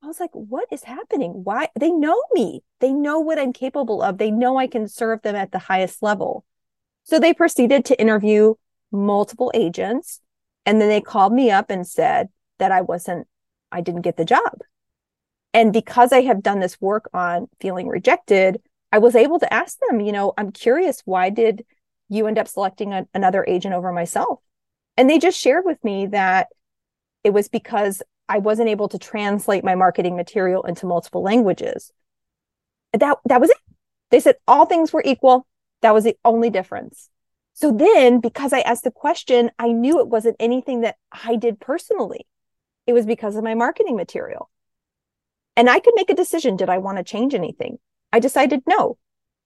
I 0.02 0.06
was 0.06 0.20
like, 0.20 0.30
what 0.32 0.68
is 0.70 0.84
happening? 0.84 1.30
Why? 1.44 1.68
They 1.78 1.90
know 1.90 2.20
me. 2.32 2.62
They 2.80 2.92
know 2.92 3.18
what 3.18 3.38
I'm 3.38 3.52
capable 3.52 4.02
of. 4.02 4.18
They 4.18 4.30
know 4.30 4.56
I 4.56 4.66
can 4.66 4.86
serve 4.86 5.22
them 5.22 5.34
at 5.34 5.50
the 5.50 5.58
highest 5.58 6.02
level. 6.02 6.44
So 7.04 7.18
they 7.18 7.34
proceeded 7.34 7.84
to 7.86 8.00
interview 8.00 8.54
multiple 8.92 9.50
agents. 9.54 10.20
And 10.66 10.80
then 10.80 10.88
they 10.88 11.00
called 11.00 11.32
me 11.32 11.50
up 11.50 11.70
and 11.70 11.86
said 11.86 12.28
that 12.58 12.70
I 12.70 12.82
wasn't, 12.82 13.26
I 13.72 13.80
didn't 13.80 14.02
get 14.02 14.16
the 14.16 14.24
job. 14.24 14.58
And 15.54 15.72
because 15.72 16.12
I 16.12 16.22
have 16.22 16.42
done 16.42 16.60
this 16.60 16.80
work 16.80 17.08
on 17.14 17.48
feeling 17.60 17.88
rejected, 17.88 18.60
I 18.92 18.98
was 18.98 19.16
able 19.16 19.38
to 19.38 19.52
ask 19.52 19.78
them, 19.88 20.00
you 20.00 20.12
know, 20.12 20.32
I'm 20.36 20.52
curious, 20.52 21.02
why 21.04 21.30
did 21.30 21.64
you 22.08 22.26
end 22.26 22.38
up 22.38 22.48
selecting 22.48 22.92
a, 22.92 23.06
another 23.14 23.44
agent 23.46 23.74
over 23.74 23.92
myself? 23.92 24.40
And 24.96 25.08
they 25.08 25.18
just 25.18 25.38
shared 25.38 25.64
with 25.64 25.82
me 25.84 26.06
that 26.06 26.48
it 27.24 27.30
was 27.30 27.48
because 27.48 28.02
I 28.28 28.38
wasn't 28.38 28.68
able 28.68 28.88
to 28.88 28.98
translate 28.98 29.64
my 29.64 29.74
marketing 29.74 30.16
material 30.16 30.62
into 30.62 30.86
multiple 30.86 31.22
languages. 31.22 31.92
That 32.92 33.18
that 33.26 33.40
was 33.40 33.50
it. 33.50 33.56
They 34.10 34.20
said 34.20 34.36
all 34.46 34.66
things 34.66 34.92
were 34.92 35.02
equal. 35.04 35.46
That 35.82 35.94
was 35.94 36.04
the 36.04 36.16
only 36.24 36.50
difference. 36.50 37.10
So 37.54 37.72
then 37.72 38.20
because 38.20 38.52
I 38.52 38.60
asked 38.60 38.84
the 38.84 38.90
question, 38.90 39.50
I 39.58 39.72
knew 39.72 40.00
it 40.00 40.08
wasn't 40.08 40.36
anything 40.38 40.82
that 40.82 40.96
I 41.10 41.36
did 41.36 41.60
personally. 41.60 42.26
It 42.86 42.92
was 42.92 43.06
because 43.06 43.36
of 43.36 43.44
my 43.44 43.54
marketing 43.54 43.96
material. 43.96 44.50
And 45.58 45.68
I 45.68 45.80
could 45.80 45.94
make 45.96 46.08
a 46.08 46.14
decision 46.14 46.54
did 46.54 46.68
I 46.68 46.78
want 46.78 46.98
to 46.98 47.04
change 47.04 47.34
anything? 47.34 47.80
I 48.12 48.20
decided 48.20 48.62
no. 48.68 48.96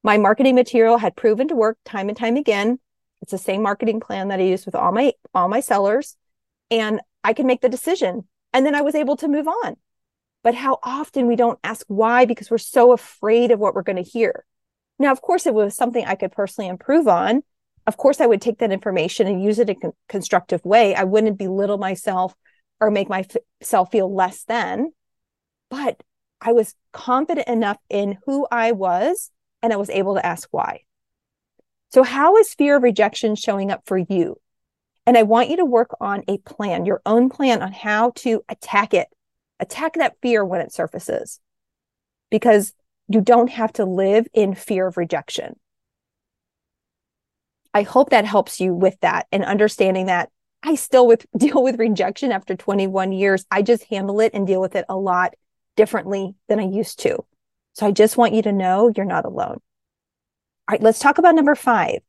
My 0.03 0.18
marketing 0.18 0.55
material 0.55 0.98
had 0.98 1.16
proven 1.16 1.48
to 1.48 1.57
work 1.57 1.79
time 1.87 2.11
and 2.11 2.18
time 2.18 2.37
again. 2.37 2.79
It's 3.22 3.31
the 3.31 3.38
same 3.38 3.62
marketing 3.62 3.98
plan 4.01 4.29
that 4.29 4.38
I 4.38 4.42
use 4.42 4.66
with 4.66 4.75
all 4.75 4.92
my 4.92 5.14
all 5.33 5.48
my 5.48 5.61
sellers 5.61 6.18
and 6.70 7.01
I 7.25 7.33
can 7.33 7.46
make 7.46 7.62
the 7.62 7.70
decision 7.70 8.29
and 8.53 8.66
then 8.66 8.75
I 8.75 8.83
was 8.83 8.94
able 8.94 9.16
to 9.16 9.27
move 9.27 9.48
on. 9.48 9.77
But 10.42 10.55
how 10.55 10.81
often 10.83 11.29
we 11.29 11.35
don't 11.35 11.59
ask 11.64 11.87
why 11.88 12.27
because 12.27 12.51
we're 12.51 12.59
so 12.59 12.92
afraid 12.92 13.51
of 13.51 13.59
what 13.59 13.75
we're 13.75 13.83
going 13.83 13.96
to 13.96 14.03
hear. 14.03 14.44
Now, 14.98 15.12
of 15.12 15.22
course, 15.22 15.46
it 15.46 15.55
was 15.55 15.75
something 15.75 16.05
I 16.05 16.16
could 16.16 16.33
personally 16.33 16.68
improve 16.68 17.09
on. 17.09 17.42
Of 17.87 17.96
course, 17.96 18.20
I 18.20 18.27
would 18.27 18.42
take 18.42 18.59
that 18.59 18.70
information 18.70 19.27
and 19.27 19.42
use 19.42 19.59
it 19.59 19.70
in 19.70 19.77
a 19.83 19.92
constructive 20.11 20.62
way. 20.62 20.94
I 20.94 21.05
wouldn't 21.05 21.38
belittle 21.38 21.79
myself 21.79 22.35
or 22.83 22.90
make 22.90 23.09
myself 23.09 23.90
feel 23.90 24.14
less 24.14 24.44
than. 24.44 24.92
But 25.72 26.02
I 26.40 26.52
was 26.52 26.76
confident 26.92 27.48
enough 27.48 27.78
in 27.88 28.18
who 28.26 28.46
I 28.52 28.72
was 28.72 29.30
and 29.62 29.72
I 29.72 29.76
was 29.76 29.90
able 29.90 30.14
to 30.14 30.24
ask 30.24 30.48
why. 30.52 30.82
So, 31.90 32.02
how 32.02 32.37
is 32.37 32.54
fear 32.54 32.76
of 32.76 32.82
rejection 32.85 33.35
showing 33.35 33.70
up 33.70 33.82
for 33.87 33.98
you? 33.98 34.37
And 35.06 35.18
I 35.18 35.24
want 35.24 35.48
you 35.48 35.56
to 35.56 35.64
work 35.64 35.96
on 36.00 36.22
a 36.28 36.38
plan, 36.38 36.87
your 36.87 37.02
own 37.04 37.28
plan 37.28 37.62
on 37.62 37.72
how 37.72 38.12
to 38.16 38.42
attack 38.48 38.94
it 38.94 39.08
Attack 39.62 39.94
that 39.94 40.16
fear 40.20 40.44
when 40.44 40.61
it 40.61 40.72
surfaces 40.72 41.38
because 42.32 42.74
you 43.06 43.20
don't 43.20 43.48
have 43.48 43.72
to 43.74 43.85
live 43.85 44.26
in 44.35 44.56
fear 44.56 44.88
of 44.88 44.96
rejection. 44.96 45.54
I 47.72 47.82
hope 47.82 48.11
that 48.11 48.24
helps 48.24 48.58
you 48.58 48.74
with 48.74 48.98
that 49.02 49.28
and 49.30 49.44
understanding 49.44 50.06
that 50.06 50.30
I 50.64 50.74
still 50.74 51.06
with 51.06 51.26
deal 51.37 51.62
with 51.62 51.78
rejection 51.78 52.32
after 52.32 52.56
21 52.56 53.12
years. 53.12 53.46
I 53.52 53.62
just 53.62 53.85
handle 53.85 54.18
it 54.18 54.32
and 54.35 54.48
deal 54.48 54.61
with 54.61 54.74
it 54.74 54.85
a 54.88 54.96
lot 54.96 55.35
differently 55.76 56.35
than 56.48 56.61
I 56.61 56.66
used 56.66 57.00
to. 57.00 57.24
So 57.74 57.87
I 57.87 57.90
just 57.90 58.16
want 58.16 58.35
you 58.35 58.42
to 58.42 58.52
know 58.52 58.92
you're 58.94 59.06
not 59.06 59.24
alone. 59.24 59.58
All 59.58 60.72
right, 60.72 60.82
let's 60.82 60.98
talk 60.98 61.18
about 61.18 61.35
number 61.35 61.54
five. 61.54 62.00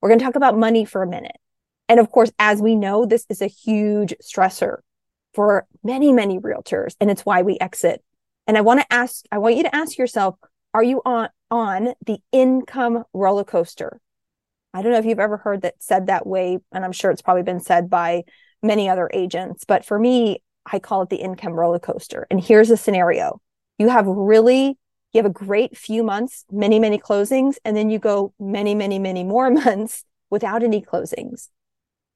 We're 0.00 0.10
going 0.10 0.18
to 0.18 0.24
talk 0.24 0.36
about 0.36 0.58
money 0.58 0.84
for 0.84 1.02
a 1.02 1.08
minute. 1.08 1.36
And 1.88 2.00
of 2.00 2.10
course, 2.10 2.32
as 2.38 2.60
we 2.60 2.76
know, 2.76 3.06
this 3.06 3.26
is 3.28 3.40
a 3.40 3.46
huge 3.46 4.14
stressor 4.22 4.78
for 5.34 5.66
many, 5.84 6.12
many 6.12 6.38
realtors, 6.38 6.96
and 7.00 7.10
it's 7.10 7.24
why 7.24 7.42
we 7.42 7.58
exit. 7.60 8.02
And 8.46 8.56
I 8.56 8.62
want 8.62 8.80
to 8.80 8.92
ask, 8.92 9.24
I 9.30 9.38
want 9.38 9.56
you 9.56 9.64
to 9.64 9.74
ask 9.74 9.98
yourself, 9.98 10.36
are 10.74 10.82
you 10.82 11.02
on, 11.04 11.28
on 11.50 11.94
the 12.04 12.18
income 12.32 13.04
roller 13.12 13.44
coaster? 13.44 14.00
I 14.72 14.82
don't 14.82 14.92
know 14.92 14.98
if 14.98 15.06
you've 15.06 15.20
ever 15.20 15.38
heard 15.38 15.62
that 15.62 15.74
said 15.78 16.06
that 16.06 16.26
way, 16.26 16.58
and 16.72 16.84
I'm 16.84 16.92
sure 16.92 17.10
it's 17.10 17.22
probably 17.22 17.42
been 17.42 17.60
said 17.60 17.88
by 17.88 18.24
many 18.62 18.88
other 18.88 19.10
agents, 19.12 19.64
but 19.64 19.84
for 19.84 19.98
me, 19.98 20.42
I 20.70 20.78
call 20.78 21.02
it 21.02 21.10
the 21.10 21.16
income 21.16 21.54
roller 21.54 21.78
coaster. 21.78 22.26
And 22.30 22.40
here's 22.42 22.70
a 22.70 22.76
scenario. 22.76 23.40
You 23.78 23.88
have 23.88 24.06
really 24.06 24.78
you 25.16 25.22
have 25.22 25.30
a 25.30 25.32
great 25.32 25.78
few 25.78 26.02
months, 26.02 26.44
many, 26.52 26.78
many 26.78 26.98
closings, 26.98 27.56
and 27.64 27.74
then 27.74 27.88
you 27.88 27.98
go 27.98 28.34
many, 28.38 28.74
many, 28.74 28.98
many 28.98 29.24
more 29.24 29.50
months 29.64 30.04
without 30.28 30.62
any 30.62 30.82
closings. 30.82 31.48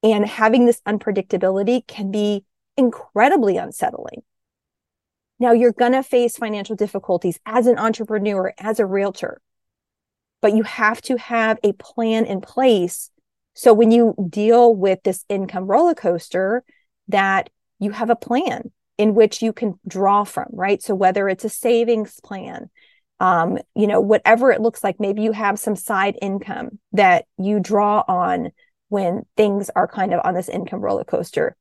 And 0.03 0.27
having 0.27 0.67
this 0.67 0.83
unpredictability 0.87 1.87
can 1.87 2.11
be 2.11 2.45
incredibly 2.77 3.57
unsettling. 3.57 4.23
Now, 5.39 5.53
you're 5.53 5.73
going 5.73 5.93
to 5.93 6.03
face 6.03 6.37
financial 6.37 6.77
difficulties 6.77 7.41
as 7.47 7.67
an 7.67 7.79
entrepreneur, 7.79 8.53
as 8.59 8.79
a 8.79 8.85
realtor, 8.85 9.41
but 10.43 10.55
you 10.55 10.65
have 10.65 11.01
to 11.03 11.17
have 11.17 11.59
a 11.63 11.73
plan 11.73 12.27
in 12.27 12.43
place. 12.43 13.11
So 13.55 13.73
when 13.73 13.91
you 13.91 14.15
deal 14.29 14.75
with 14.75 15.03
this 15.05 15.25
income 15.31 15.67
roller 15.67 15.95
coaster, 15.95 16.65
that 17.09 17.49
you 17.81 17.91
have 17.91 18.11
a 18.11 18.17
plan 18.17 18.71
in 18.99 19.15
which 19.15 19.43
you 19.43 19.53
can 19.53 19.81
draw 19.89 20.25
from, 20.25 20.47
right? 20.53 20.83
So 20.83 20.95
whether 20.95 21.29
it's 21.29 21.45
a 21.45 21.49
savings 21.49 22.21
plan, 22.21 22.71
um, 23.19 23.59
you 23.75 23.87
know, 23.87 24.01
whatever 24.01 24.53
it 24.53 24.61
looks 24.61 24.85
like, 24.85 25.01
maybe 25.01 25.23
you 25.23 25.33
have 25.33 25.59
some 25.59 25.75
side 25.75 26.19
income 26.23 26.79
that 26.93 27.25
you 27.39 27.61
draw 27.61 28.05
on 28.07 28.53
when 28.89 29.23
things 29.37 29.71
are 29.75 29.89
kind 29.89 30.13
of 30.13 30.21
on 30.25 30.35
this 30.35 30.49
income 30.49 30.81
roller 30.81 31.05
coaster. 31.05 31.57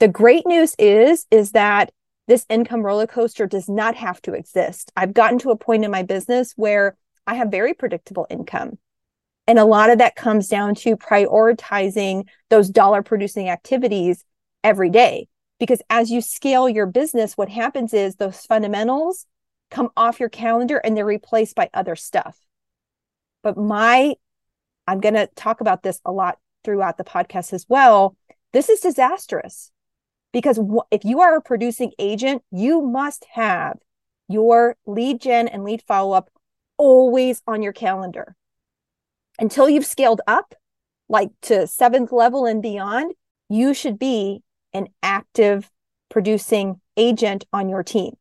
The 0.00 0.08
great 0.08 0.46
news 0.46 0.74
is, 0.78 1.26
is 1.30 1.52
that 1.52 1.92
this 2.28 2.46
income 2.48 2.82
roller 2.82 3.06
coaster 3.06 3.46
does 3.46 3.68
not 3.68 3.94
have 3.96 4.20
to 4.22 4.34
exist. 4.34 4.90
I've 4.96 5.14
gotten 5.14 5.38
to 5.40 5.50
a 5.50 5.56
point 5.56 5.84
in 5.84 5.90
my 5.90 6.02
business 6.02 6.52
where 6.56 6.96
I 7.26 7.34
have 7.34 7.50
very 7.50 7.74
predictable 7.74 8.26
income. 8.30 8.78
And 9.46 9.58
a 9.58 9.64
lot 9.64 9.90
of 9.90 9.98
that 9.98 10.16
comes 10.16 10.48
down 10.48 10.74
to 10.76 10.96
prioritizing 10.96 12.28
those 12.48 12.70
dollar 12.70 13.02
producing 13.02 13.48
activities 13.48 14.24
every 14.62 14.90
day. 14.90 15.28
Because 15.62 15.80
as 15.88 16.10
you 16.10 16.20
scale 16.20 16.68
your 16.68 16.86
business, 16.86 17.36
what 17.36 17.48
happens 17.48 17.94
is 17.94 18.16
those 18.16 18.40
fundamentals 18.40 19.26
come 19.70 19.90
off 19.96 20.18
your 20.18 20.28
calendar 20.28 20.78
and 20.78 20.96
they're 20.96 21.06
replaced 21.06 21.54
by 21.54 21.70
other 21.72 21.94
stuff. 21.94 22.36
But 23.44 23.56
my, 23.56 24.16
I'm 24.88 24.98
going 24.98 25.14
to 25.14 25.28
talk 25.36 25.60
about 25.60 25.84
this 25.84 26.00
a 26.04 26.10
lot 26.10 26.38
throughout 26.64 26.98
the 26.98 27.04
podcast 27.04 27.52
as 27.52 27.64
well. 27.68 28.16
This 28.52 28.68
is 28.68 28.80
disastrous 28.80 29.70
because 30.32 30.58
if 30.90 31.04
you 31.04 31.20
are 31.20 31.36
a 31.36 31.40
producing 31.40 31.92
agent, 31.96 32.42
you 32.50 32.82
must 32.82 33.24
have 33.30 33.78
your 34.26 34.74
lead 34.84 35.20
gen 35.20 35.46
and 35.46 35.62
lead 35.62 35.80
follow 35.86 36.12
up 36.12 36.28
always 36.76 37.40
on 37.46 37.62
your 37.62 37.72
calendar 37.72 38.34
until 39.38 39.70
you've 39.70 39.86
scaled 39.86 40.22
up 40.26 40.56
like 41.08 41.30
to 41.42 41.68
seventh 41.68 42.10
level 42.10 42.46
and 42.46 42.60
beyond. 42.62 43.14
You 43.48 43.74
should 43.74 43.96
be 43.96 44.42
an 44.74 44.88
active 45.02 45.70
producing 46.08 46.80
agent 46.96 47.44
on 47.52 47.68
your 47.68 47.82
team 47.82 48.16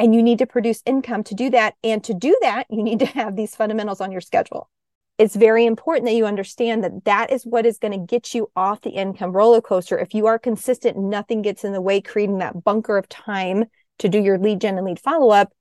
and 0.00 0.14
you 0.14 0.22
need 0.22 0.38
to 0.38 0.46
produce 0.46 0.82
income 0.86 1.22
to 1.24 1.34
do 1.34 1.50
that. 1.50 1.74
And 1.84 2.02
to 2.04 2.14
do 2.14 2.34
that, 2.40 2.64
you 2.70 2.82
need 2.82 3.00
to 3.00 3.06
have 3.06 3.36
these 3.36 3.54
fundamentals 3.54 4.00
on 4.00 4.10
your 4.10 4.22
schedule. 4.22 4.70
It's 5.18 5.36
very 5.36 5.66
important 5.66 6.06
that 6.06 6.14
you 6.14 6.24
understand 6.24 6.82
that 6.82 7.04
that 7.04 7.30
is 7.30 7.44
what 7.44 7.66
is 7.66 7.76
going 7.76 7.92
to 7.92 8.06
get 8.06 8.32
you 8.32 8.50
off 8.56 8.80
the 8.80 8.90
income 8.90 9.32
roller 9.32 9.60
coaster. 9.60 9.98
If 9.98 10.14
you 10.14 10.26
are 10.26 10.38
consistent, 10.38 10.96
nothing 10.96 11.42
gets 11.42 11.64
in 11.64 11.74
the 11.74 11.82
way, 11.82 12.00
creating 12.00 12.38
that 12.38 12.64
bunker 12.64 12.96
of 12.96 13.10
time 13.10 13.66
to 13.98 14.08
do 14.08 14.18
your 14.18 14.38
lead 14.38 14.62
gen 14.62 14.78
and 14.78 14.86
lead 14.86 14.98
follow 14.98 15.28
up, 15.28 15.52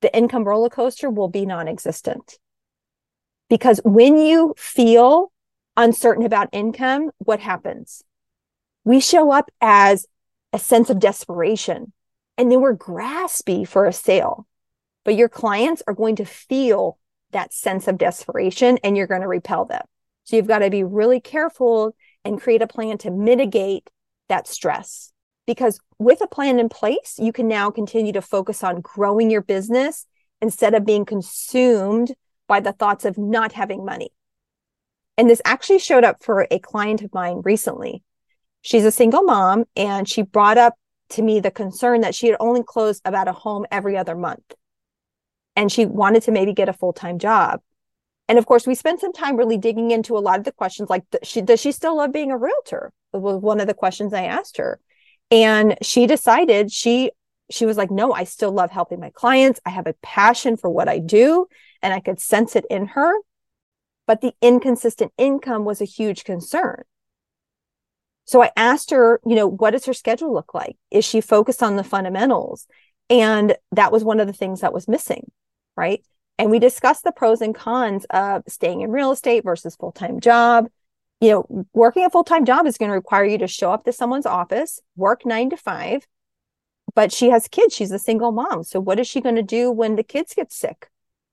the 0.00 0.14
income 0.14 0.42
roller 0.42 0.68
coaster 0.68 1.08
will 1.08 1.28
be 1.28 1.46
non 1.46 1.68
existent. 1.68 2.38
Because 3.48 3.80
when 3.84 4.16
you 4.18 4.54
feel 4.56 5.30
uncertain 5.76 6.26
about 6.26 6.48
income, 6.50 7.12
what 7.18 7.38
happens? 7.38 8.02
We 8.84 9.00
show 9.00 9.30
up 9.32 9.50
as 9.60 10.06
a 10.52 10.58
sense 10.58 10.90
of 10.90 10.98
desperation 11.00 11.92
and 12.36 12.50
then 12.50 12.60
we're 12.60 12.76
graspy 12.76 13.66
for 13.66 13.86
a 13.86 13.92
sale. 13.92 14.46
But 15.04 15.16
your 15.16 15.28
clients 15.28 15.82
are 15.86 15.94
going 15.94 16.16
to 16.16 16.24
feel 16.24 16.98
that 17.32 17.52
sense 17.52 17.88
of 17.88 17.98
desperation 17.98 18.78
and 18.84 18.96
you're 18.96 19.06
going 19.06 19.20
to 19.20 19.28
repel 19.28 19.64
them. 19.64 19.82
So 20.24 20.36
you've 20.36 20.46
got 20.46 20.60
to 20.60 20.70
be 20.70 20.84
really 20.84 21.20
careful 21.20 21.94
and 22.24 22.40
create 22.40 22.62
a 22.62 22.66
plan 22.66 22.98
to 22.98 23.10
mitigate 23.10 23.90
that 24.28 24.46
stress. 24.46 25.12
Because 25.46 25.78
with 25.98 26.22
a 26.22 26.26
plan 26.26 26.58
in 26.58 26.70
place, 26.70 27.16
you 27.18 27.32
can 27.32 27.48
now 27.48 27.70
continue 27.70 28.12
to 28.14 28.22
focus 28.22 28.64
on 28.64 28.80
growing 28.80 29.30
your 29.30 29.42
business 29.42 30.06
instead 30.40 30.74
of 30.74 30.86
being 30.86 31.04
consumed 31.04 32.14
by 32.48 32.60
the 32.60 32.72
thoughts 32.72 33.04
of 33.04 33.18
not 33.18 33.52
having 33.52 33.84
money. 33.84 34.10
And 35.18 35.28
this 35.28 35.42
actually 35.44 35.78
showed 35.78 36.04
up 36.04 36.22
for 36.22 36.46
a 36.50 36.58
client 36.58 37.02
of 37.02 37.12
mine 37.12 37.42
recently. 37.44 38.02
She's 38.64 38.86
a 38.86 38.90
single 38.90 39.22
mom 39.22 39.66
and 39.76 40.08
she 40.08 40.22
brought 40.22 40.56
up 40.56 40.72
to 41.10 41.22
me 41.22 41.38
the 41.38 41.50
concern 41.50 42.00
that 42.00 42.14
she 42.14 42.28
had 42.28 42.36
only 42.40 42.62
closed 42.62 43.02
about 43.04 43.28
a 43.28 43.32
home 43.32 43.66
every 43.70 43.94
other 43.94 44.16
month. 44.16 44.54
And 45.54 45.70
she 45.70 45.84
wanted 45.84 46.22
to 46.22 46.32
maybe 46.32 46.54
get 46.54 46.70
a 46.70 46.72
full 46.72 46.94
time 46.94 47.18
job. 47.18 47.60
And 48.26 48.38
of 48.38 48.46
course, 48.46 48.66
we 48.66 48.74
spent 48.74 49.00
some 49.00 49.12
time 49.12 49.36
really 49.36 49.58
digging 49.58 49.90
into 49.90 50.16
a 50.16 50.18
lot 50.20 50.38
of 50.38 50.46
the 50.46 50.52
questions 50.52 50.88
like, 50.88 51.04
does 51.10 51.28
she, 51.28 51.42
does 51.42 51.60
she 51.60 51.72
still 51.72 51.98
love 51.98 52.10
being 52.10 52.30
a 52.30 52.38
realtor? 52.38 52.90
Was 53.12 53.36
one 53.36 53.60
of 53.60 53.66
the 53.66 53.74
questions 53.74 54.14
I 54.14 54.24
asked 54.24 54.56
her. 54.56 54.80
And 55.30 55.76
she 55.82 56.06
decided 56.06 56.72
she 56.72 57.10
she 57.50 57.66
was 57.66 57.76
like, 57.76 57.90
no, 57.90 58.14
I 58.14 58.24
still 58.24 58.50
love 58.50 58.70
helping 58.70 58.98
my 58.98 59.10
clients. 59.10 59.60
I 59.66 59.70
have 59.70 59.86
a 59.86 59.94
passion 60.00 60.56
for 60.56 60.70
what 60.70 60.88
I 60.88 60.98
do. 61.00 61.48
And 61.82 61.92
I 61.92 62.00
could 62.00 62.18
sense 62.18 62.56
it 62.56 62.64
in 62.70 62.86
her. 62.86 63.12
But 64.06 64.22
the 64.22 64.32
inconsistent 64.40 65.12
income 65.18 65.66
was 65.66 65.82
a 65.82 65.84
huge 65.84 66.24
concern. 66.24 66.84
So 68.24 68.42
I 68.42 68.50
asked 68.56 68.90
her, 68.90 69.20
you 69.26 69.34
know, 69.34 69.46
what 69.46 69.72
does 69.72 69.84
her 69.86 69.92
schedule 69.92 70.32
look 70.32 70.54
like? 70.54 70.76
Is 70.90 71.04
she 71.04 71.20
focused 71.20 71.62
on 71.62 71.76
the 71.76 71.84
fundamentals? 71.84 72.66
And 73.10 73.56
that 73.72 73.92
was 73.92 74.02
one 74.02 74.20
of 74.20 74.26
the 74.26 74.32
things 74.32 74.60
that 74.60 74.72
was 74.72 74.88
missing, 74.88 75.30
right? 75.76 76.02
And 76.38 76.50
we 76.50 76.58
discussed 76.58 77.04
the 77.04 77.12
pros 77.12 77.40
and 77.40 77.54
cons 77.54 78.06
of 78.10 78.42
staying 78.48 78.80
in 78.80 78.90
real 78.90 79.12
estate 79.12 79.44
versus 79.44 79.76
full 79.76 79.92
time 79.92 80.20
job. 80.20 80.68
You 81.20 81.30
know, 81.30 81.66
working 81.72 82.04
a 82.04 82.10
full 82.10 82.24
time 82.24 82.44
job 82.44 82.66
is 82.66 82.78
going 82.78 82.90
to 82.90 82.94
require 82.94 83.24
you 83.24 83.38
to 83.38 83.46
show 83.46 83.72
up 83.72 83.84
to 83.84 83.92
someone's 83.92 84.26
office, 84.26 84.80
work 84.96 85.24
nine 85.24 85.50
to 85.50 85.56
five, 85.56 86.06
but 86.94 87.12
she 87.12 87.30
has 87.30 87.48
kids. 87.48 87.74
She's 87.74 87.92
a 87.92 87.98
single 87.98 88.32
mom. 88.32 88.64
So 88.64 88.80
what 88.80 88.98
is 88.98 89.06
she 89.06 89.20
going 89.20 89.36
to 89.36 89.42
do 89.42 89.70
when 89.70 89.96
the 89.96 90.02
kids 90.02 90.34
get 90.34 90.52
sick? 90.52 90.88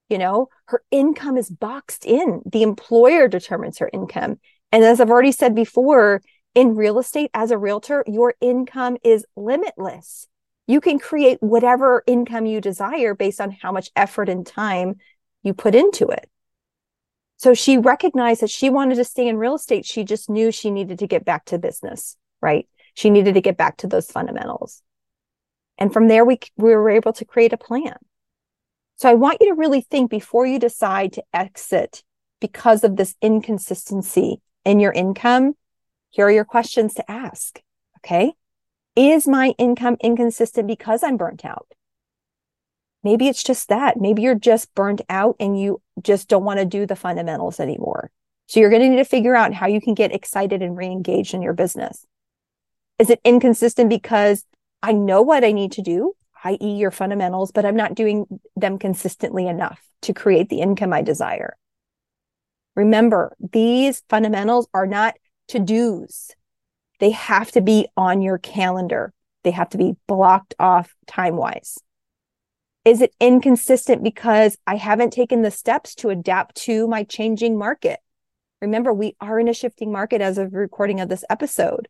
You 0.09 0.17
know, 0.17 0.49
her 0.65 0.83
income 0.91 1.37
is 1.37 1.49
boxed 1.49 2.05
in. 2.05 2.41
The 2.45 2.63
employer 2.63 3.27
determines 3.27 3.77
her 3.77 3.89
income. 3.93 4.39
And 4.71 4.83
as 4.83 4.99
I've 4.99 5.09
already 5.09 5.31
said 5.31 5.55
before, 5.55 6.21
in 6.53 6.75
real 6.75 6.99
estate 6.99 7.31
as 7.33 7.51
a 7.51 7.57
realtor, 7.57 8.03
your 8.07 8.35
income 8.41 8.97
is 9.03 9.25
limitless. 9.35 10.27
You 10.67 10.81
can 10.81 10.99
create 10.99 11.37
whatever 11.41 12.03
income 12.07 12.45
you 12.45 12.61
desire 12.61 13.13
based 13.13 13.41
on 13.41 13.51
how 13.51 13.71
much 13.71 13.89
effort 13.95 14.29
and 14.29 14.45
time 14.45 14.95
you 15.43 15.53
put 15.53 15.75
into 15.75 16.07
it. 16.07 16.29
So 17.37 17.53
she 17.53 17.77
recognized 17.77 18.41
that 18.41 18.49
she 18.49 18.69
wanted 18.69 18.95
to 18.95 19.03
stay 19.03 19.27
in 19.27 19.37
real 19.37 19.55
estate. 19.55 19.85
She 19.85 20.03
just 20.03 20.29
knew 20.29 20.51
she 20.51 20.69
needed 20.69 20.99
to 20.99 21.07
get 21.07 21.25
back 21.25 21.45
to 21.45 21.57
business, 21.57 22.15
right? 22.41 22.67
She 22.93 23.09
needed 23.09 23.33
to 23.33 23.41
get 23.41 23.57
back 23.57 23.77
to 23.77 23.87
those 23.87 24.11
fundamentals. 24.11 24.83
And 25.77 25.91
from 25.91 26.07
there, 26.07 26.23
we, 26.23 26.39
we 26.57 26.75
were 26.75 26.89
able 26.89 27.13
to 27.13 27.25
create 27.25 27.53
a 27.53 27.57
plan. 27.57 27.95
So 28.97 29.09
I 29.09 29.15
want 29.15 29.37
you 29.41 29.47
to 29.47 29.55
really 29.55 29.81
think 29.81 30.11
before 30.11 30.45
you 30.45 30.59
decide 30.59 31.13
to 31.13 31.23
exit 31.33 32.03
because 32.39 32.83
of 32.83 32.97
this 32.97 33.15
inconsistency 33.21 34.41
in 34.63 34.79
your 34.79 34.91
income 34.91 35.55
here 36.11 36.27
are 36.27 36.31
your 36.31 36.45
questions 36.45 36.93
to 36.93 37.11
ask. 37.11 37.61
Okay. 37.97 38.33
Is 38.95 39.27
my 39.27 39.55
income 39.57 39.97
inconsistent 40.01 40.67
because 40.67 41.01
I'm 41.03 41.17
burnt 41.17 41.43
out? 41.43 41.67
Maybe 43.03 43.27
it's 43.27 43.43
just 43.43 43.69
that. 43.69 43.99
Maybe 43.99 44.21
you're 44.21 44.35
just 44.35 44.73
burnt 44.75 45.01
out 45.09 45.35
and 45.39 45.59
you 45.59 45.81
just 46.03 46.27
don't 46.27 46.43
want 46.43 46.59
to 46.59 46.65
do 46.65 46.85
the 46.85 46.95
fundamentals 46.95 47.59
anymore. 47.59 48.11
So 48.47 48.59
you're 48.59 48.69
going 48.69 48.83
to 48.83 48.89
need 48.89 48.97
to 48.97 49.05
figure 49.05 49.35
out 49.35 49.53
how 49.53 49.65
you 49.67 49.81
can 49.81 49.95
get 49.95 50.13
excited 50.13 50.61
and 50.61 50.77
re-engaged 50.77 51.33
in 51.33 51.41
your 51.41 51.53
business. 51.53 52.05
Is 52.99 53.09
it 53.09 53.21
inconsistent 53.23 53.89
because 53.89 54.45
I 54.83 54.91
know 54.91 55.23
what 55.23 55.43
I 55.43 55.51
need 55.51 55.71
to 55.73 55.81
do 55.81 56.13
i.e., 56.43 56.77
your 56.77 56.91
fundamentals, 56.91 57.51
but 57.51 57.65
I'm 57.65 57.75
not 57.75 57.95
doing 57.95 58.25
them 58.55 58.79
consistently 58.79 59.47
enough 59.47 59.81
to 60.03 60.13
create 60.13 60.49
the 60.49 60.61
income 60.61 60.93
I 60.93 61.01
desire. 61.01 61.55
Remember, 62.75 63.35
these 63.51 64.03
fundamentals 64.09 64.67
are 64.73 64.87
not 64.87 65.15
to 65.51 65.59
dos, 65.59 66.31
they 66.99 67.11
have 67.11 67.51
to 67.51 67.61
be 67.61 67.87
on 67.97 68.21
your 68.21 68.37
calendar, 68.37 69.13
they 69.43 69.51
have 69.51 69.69
to 69.69 69.77
be 69.77 69.95
blocked 70.07 70.53
off 70.59 70.95
time 71.07 71.35
wise. 71.35 71.77
Is 72.83 73.01
it 73.01 73.13
inconsistent 73.19 74.03
because 74.03 74.57
I 74.65 74.75
haven't 74.75 75.13
taken 75.13 75.41
the 75.41 75.51
steps 75.51 75.93
to 75.95 76.09
adapt 76.09 76.55
to 76.63 76.87
my 76.87 77.03
changing 77.03 77.57
market? 77.57 77.99
Remember, 78.61 78.93
we 78.93 79.15
are 79.19 79.39
in 79.39 79.47
a 79.47 79.53
shifting 79.53 79.91
market 79.91 80.21
as 80.21 80.37
of 80.37 80.53
recording 80.53 80.99
of 80.99 81.09
this 81.09 81.25
episode. 81.29 81.87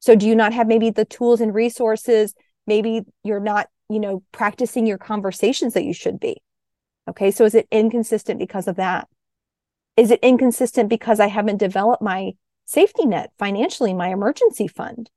So, 0.00 0.14
do 0.14 0.28
you 0.28 0.36
not 0.36 0.52
have 0.52 0.68
maybe 0.68 0.90
the 0.90 1.04
tools 1.04 1.40
and 1.40 1.54
resources? 1.54 2.34
Maybe 2.66 3.02
you're 3.24 3.40
not, 3.40 3.68
you 3.88 3.98
know, 3.98 4.22
practicing 4.32 4.86
your 4.86 4.98
conversations 4.98 5.74
that 5.74 5.84
you 5.84 5.94
should 5.94 6.20
be. 6.20 6.42
Okay. 7.08 7.30
So, 7.30 7.44
is 7.44 7.54
it 7.54 7.66
inconsistent 7.70 8.38
because 8.38 8.68
of 8.68 8.76
that? 8.76 9.08
Is 9.96 10.10
it 10.10 10.20
inconsistent 10.22 10.88
because 10.88 11.18
I 11.18 11.26
haven't 11.26 11.56
developed 11.56 12.02
my 12.02 12.32
safety 12.68 13.06
net 13.06 13.32
financially, 13.38 13.94
my 13.94 14.08
emergency 14.08 14.68
fund? 14.68 15.10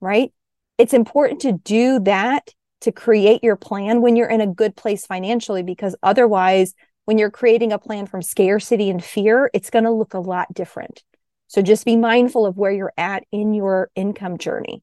Right. 0.00 0.32
It's 0.78 0.94
important 0.94 1.40
to 1.40 1.52
do 1.52 1.98
that 2.00 2.54
to 2.82 2.92
create 2.92 3.42
your 3.42 3.56
plan 3.56 4.00
when 4.00 4.16
you're 4.16 4.28
in 4.28 4.40
a 4.40 4.46
good 4.46 4.76
place 4.76 5.04
financially, 5.04 5.62
because 5.62 5.96
otherwise, 6.02 6.74
when 7.04 7.18
you're 7.18 7.30
creating 7.30 7.72
a 7.72 7.78
plan 7.78 8.06
from 8.06 8.22
scarcity 8.22 8.90
and 8.90 9.02
fear, 9.02 9.50
it's 9.52 9.70
going 9.70 9.84
to 9.84 9.90
look 9.90 10.14
a 10.14 10.20
lot 10.20 10.54
different. 10.54 11.02
So 11.48 11.62
just 11.62 11.84
be 11.84 11.96
mindful 11.96 12.46
of 12.46 12.56
where 12.56 12.72
you're 12.72 12.94
at 12.96 13.24
in 13.32 13.54
your 13.54 13.90
income 13.96 14.38
journey. 14.38 14.82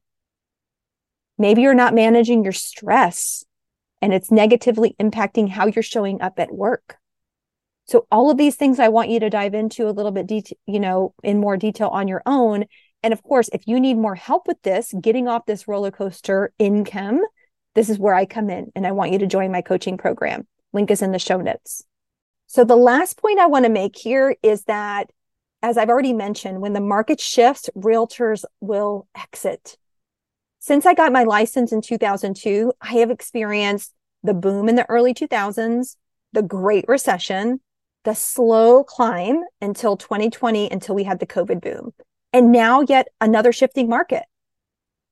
Maybe 1.38 1.62
you're 1.62 1.74
not 1.74 1.94
managing 1.94 2.44
your 2.44 2.52
stress 2.52 3.44
and 4.02 4.12
it's 4.12 4.30
negatively 4.30 4.94
impacting 5.00 5.48
how 5.48 5.66
you're 5.66 5.82
showing 5.82 6.20
up 6.20 6.38
at 6.38 6.52
work. 6.52 6.99
So 7.90 8.06
all 8.12 8.30
of 8.30 8.38
these 8.38 8.54
things 8.54 8.78
I 8.78 8.86
want 8.86 9.10
you 9.10 9.18
to 9.18 9.28
dive 9.28 9.52
into 9.52 9.88
a 9.88 9.90
little 9.90 10.12
bit, 10.12 10.30
you 10.64 10.78
know, 10.78 11.12
in 11.24 11.40
more 11.40 11.56
detail 11.56 11.88
on 11.88 12.06
your 12.06 12.22
own. 12.24 12.66
And 13.02 13.12
of 13.12 13.20
course, 13.24 13.50
if 13.52 13.66
you 13.66 13.80
need 13.80 13.98
more 13.98 14.14
help 14.14 14.46
with 14.46 14.62
this, 14.62 14.94
getting 15.00 15.26
off 15.26 15.44
this 15.44 15.66
roller 15.66 15.90
coaster 15.90 16.52
income, 16.60 17.20
this 17.74 17.88
is 17.90 17.98
where 17.98 18.14
I 18.14 18.26
come 18.26 18.48
in 18.48 18.70
and 18.76 18.86
I 18.86 18.92
want 18.92 19.10
you 19.10 19.18
to 19.18 19.26
join 19.26 19.50
my 19.50 19.60
coaching 19.60 19.98
program. 19.98 20.46
Link 20.72 20.92
is 20.92 21.02
in 21.02 21.10
the 21.10 21.18
show 21.18 21.38
notes. 21.38 21.82
So, 22.46 22.62
the 22.62 22.76
last 22.76 23.16
point 23.16 23.40
I 23.40 23.46
want 23.46 23.64
to 23.64 23.72
make 23.72 23.96
here 23.96 24.36
is 24.40 24.62
that, 24.64 25.10
as 25.60 25.76
I've 25.76 25.88
already 25.88 26.12
mentioned, 26.12 26.60
when 26.60 26.74
the 26.74 26.80
market 26.80 27.20
shifts, 27.20 27.70
realtors 27.76 28.44
will 28.60 29.08
exit. 29.16 29.76
Since 30.60 30.86
I 30.86 30.94
got 30.94 31.12
my 31.12 31.24
license 31.24 31.72
in 31.72 31.80
2002, 31.80 32.72
I 32.80 32.94
have 32.94 33.10
experienced 33.10 33.92
the 34.22 34.34
boom 34.34 34.68
in 34.68 34.76
the 34.76 34.88
early 34.88 35.12
2000s, 35.12 35.96
the 36.32 36.42
Great 36.42 36.84
Recession, 36.86 37.60
the 38.04 38.14
slow 38.14 38.84
climb 38.84 39.42
until 39.60 39.96
2020, 39.96 40.70
until 40.70 40.94
we 40.94 41.04
had 41.04 41.20
the 41.20 41.26
COVID 41.26 41.60
boom, 41.60 41.92
and 42.32 42.52
now 42.52 42.80
yet 42.80 43.08
another 43.20 43.52
shifting 43.52 43.88
market 43.88 44.24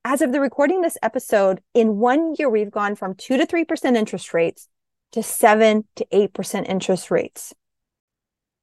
as 0.05 0.23
of 0.23 0.33
the 0.33 0.41
recording 0.41 0.81
this 0.81 0.97
episode, 1.03 1.61
in 1.75 1.99
one 1.99 2.35
year, 2.39 2.49
we've 2.49 2.71
gone 2.71 2.95
from 2.95 3.15
2 3.15 3.37
to 3.37 3.47
3% 3.47 3.95
interest 3.95 4.33
rates 4.33 4.67
to 5.13 5.23
7 5.23 5.85
to 5.97 6.07
8% 6.11 6.67
interest 6.67 7.11
rates. 7.11 7.53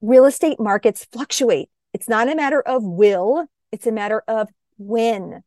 Real 0.01 0.25
estate 0.25 0.59
markets 0.59 1.05
fluctuate. 1.11 1.69
It's 1.93 2.09
not 2.09 2.29
a 2.29 2.35
matter 2.35 2.61
of 2.61 2.83
will, 2.83 3.45
it's 3.71 3.85
a 3.85 3.91
matter 3.91 4.23
of 4.27 4.49
when. 4.77 5.43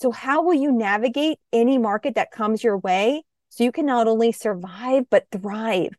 So, 0.00 0.10
how 0.10 0.42
will 0.42 0.54
you 0.54 0.70
navigate 0.70 1.38
any 1.50 1.78
market 1.78 2.14
that 2.16 2.30
comes 2.30 2.62
your 2.62 2.76
way 2.76 3.22
so 3.48 3.64
you 3.64 3.72
can 3.72 3.86
not 3.86 4.06
only 4.06 4.32
survive, 4.32 5.04
but 5.08 5.26
thrive? 5.32 5.96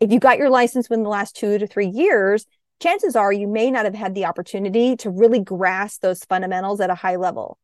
If 0.00 0.12
you 0.12 0.20
got 0.20 0.38
your 0.38 0.50
license 0.50 0.88
within 0.88 1.02
the 1.02 1.10
last 1.10 1.36
two 1.36 1.58
to 1.58 1.66
three 1.66 1.88
years, 1.88 2.46
chances 2.80 3.16
are 3.16 3.32
you 3.32 3.48
may 3.48 3.70
not 3.70 3.84
have 3.84 3.94
had 3.94 4.14
the 4.14 4.26
opportunity 4.26 4.96
to 4.96 5.10
really 5.10 5.40
grasp 5.40 6.00
those 6.00 6.24
fundamentals 6.24 6.80
at 6.80 6.90
a 6.90 6.94
high 6.94 7.16
level. 7.16 7.58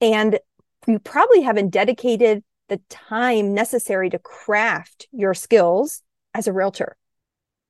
And 0.00 0.38
you 0.86 0.98
probably 0.98 1.42
haven't 1.42 1.70
dedicated 1.70 2.42
the 2.68 2.80
time 2.88 3.54
necessary 3.54 4.10
to 4.10 4.18
craft 4.18 5.08
your 5.12 5.34
skills 5.34 6.02
as 6.34 6.46
a 6.46 6.52
realtor. 6.52 6.96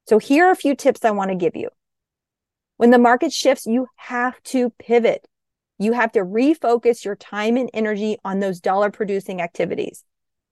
So, 0.07 0.19
here 0.19 0.47
are 0.47 0.53
a 0.53 0.57
few 0.57 0.75
tips 0.75 1.05
I 1.05 1.13
want 1.13 1.31
to 1.31 1.37
give 1.37 1.57
you. 1.57 1.69
When 2.77 2.91
the 2.91 2.99
market 2.99 3.33
shifts, 3.33 3.67
you 3.67 3.87
have 3.97 4.43
to 4.45 4.71
pivot. 4.71 5.27
You 5.79 5.93
have 5.93 6.13
to 6.13 6.21
refocus 6.21 7.05
your 7.05 7.17
time 7.17 7.57
and 7.57 7.71
energy 7.73 8.19
on 8.25 8.41
those 8.41 8.61
dollar 8.61 8.91
producing 8.91 9.41
activities. 9.41 10.05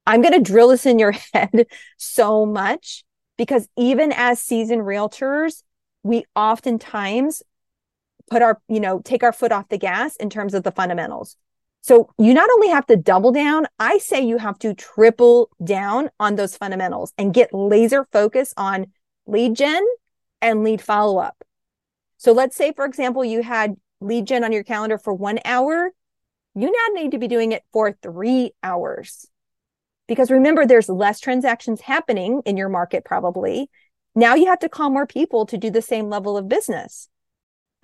I'm 0.06 0.22
going 0.22 0.32
to 0.32 0.40
drill 0.40 0.68
this 0.68 0.86
in 0.86 0.98
your 0.98 1.12
head 1.34 1.66
so 1.96 2.46
much 2.46 3.04
because 3.38 3.66
even 3.76 4.12
as 4.12 4.42
seasoned 4.42 4.82
realtors, 4.82 5.62
we 6.02 6.24
oftentimes 6.36 7.42
put 8.30 8.42
our, 8.42 8.60
you 8.68 8.80
know, 8.80 9.00
take 9.00 9.22
our 9.22 9.32
foot 9.32 9.52
off 9.52 9.68
the 9.70 9.78
gas 9.78 10.16
in 10.16 10.28
terms 10.28 10.52
of 10.52 10.64
the 10.64 10.72
fundamentals. 10.72 11.36
So 11.80 12.10
you 12.18 12.34
not 12.34 12.50
only 12.50 12.68
have 12.68 12.86
to 12.86 12.96
double 12.96 13.32
down, 13.32 13.66
I 13.78 13.98
say 13.98 14.20
you 14.20 14.36
have 14.36 14.58
to 14.58 14.74
triple 14.74 15.48
down 15.64 16.10
on 16.20 16.36
those 16.36 16.56
fundamentals 16.56 17.12
and 17.16 17.32
get 17.32 17.54
laser 17.54 18.06
focus 18.12 18.52
on 18.56 18.88
lead 19.26 19.54
gen 19.54 19.86
and 20.42 20.64
lead 20.64 20.82
follow 20.82 21.18
up. 21.18 21.42
So 22.18 22.32
let's 22.32 22.56
say, 22.56 22.72
for 22.72 22.84
example, 22.84 23.24
you 23.24 23.42
had 23.42 23.76
lead 24.00 24.26
gen 24.26 24.44
on 24.44 24.52
your 24.52 24.64
calendar 24.64 24.98
for 24.98 25.14
one 25.14 25.38
hour. 25.44 25.92
You 26.54 26.66
now 26.66 27.00
need 27.00 27.12
to 27.12 27.18
be 27.18 27.28
doing 27.28 27.52
it 27.52 27.62
for 27.72 27.96
three 28.02 28.52
hours. 28.62 29.26
Because 30.08 30.30
remember, 30.30 30.66
there's 30.66 30.88
less 30.88 31.20
transactions 31.20 31.82
happening 31.82 32.42
in 32.44 32.56
your 32.56 32.68
market, 32.68 33.04
probably. 33.04 33.70
Now 34.14 34.34
you 34.34 34.46
have 34.46 34.58
to 34.60 34.68
call 34.68 34.90
more 34.90 35.06
people 35.06 35.46
to 35.46 35.56
do 35.56 35.70
the 35.70 35.82
same 35.82 36.08
level 36.08 36.36
of 36.36 36.48
business. 36.48 37.08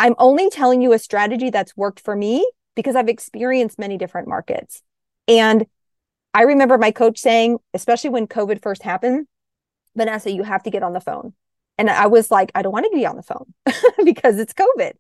I'm 0.01 0.15
only 0.19 0.51
telling 0.51 0.83
you 0.83 0.93
a 0.93 0.99
strategy 0.99 1.51
that's 1.51 1.77
worked 1.77 2.01
for 2.01 2.17
me 2.17 2.45
because 2.75 2.97
I've 2.97 3.09
experienced 3.09 3.79
many 3.79 3.97
different 3.97 4.27
markets. 4.27 4.83
And 5.29 5.67
I 6.33 6.43
remember 6.43 6.79
my 6.79 6.91
coach 6.91 7.19
saying, 7.19 7.59
especially 7.75 8.11
when 8.11 8.27
COVID 8.27 8.61
first 8.63 8.83
happened, 8.83 9.29
Vanessa, 9.95 10.33
you 10.33 10.43
have 10.43 10.65
to 10.65 10.71
get 10.71 10.83
on 10.83 10.93
the 10.93 11.01
phone. 11.01 11.35
And 11.79 11.89
I 11.89 12.07
was 12.07 12.31
like, 12.31 12.51
I 12.55 12.63
don't 12.63 12.73
want 12.73 12.87
to 12.91 12.97
be 12.97 13.07
on 13.07 13.17
the 13.17 13.23
phone 13.23 13.55
because 14.05 14.39
it's 14.39 14.53
COVID. 14.53 14.93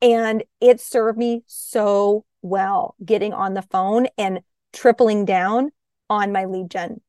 And 0.00 0.44
it 0.60 0.80
served 0.80 1.18
me 1.18 1.42
so 1.46 2.24
well 2.40 2.94
getting 3.04 3.32
on 3.32 3.54
the 3.54 3.62
phone 3.62 4.06
and 4.16 4.40
tripling 4.72 5.24
down 5.24 5.70
on 6.10 6.32
my 6.32 6.44
lead 6.44 6.70
gen 6.70 7.00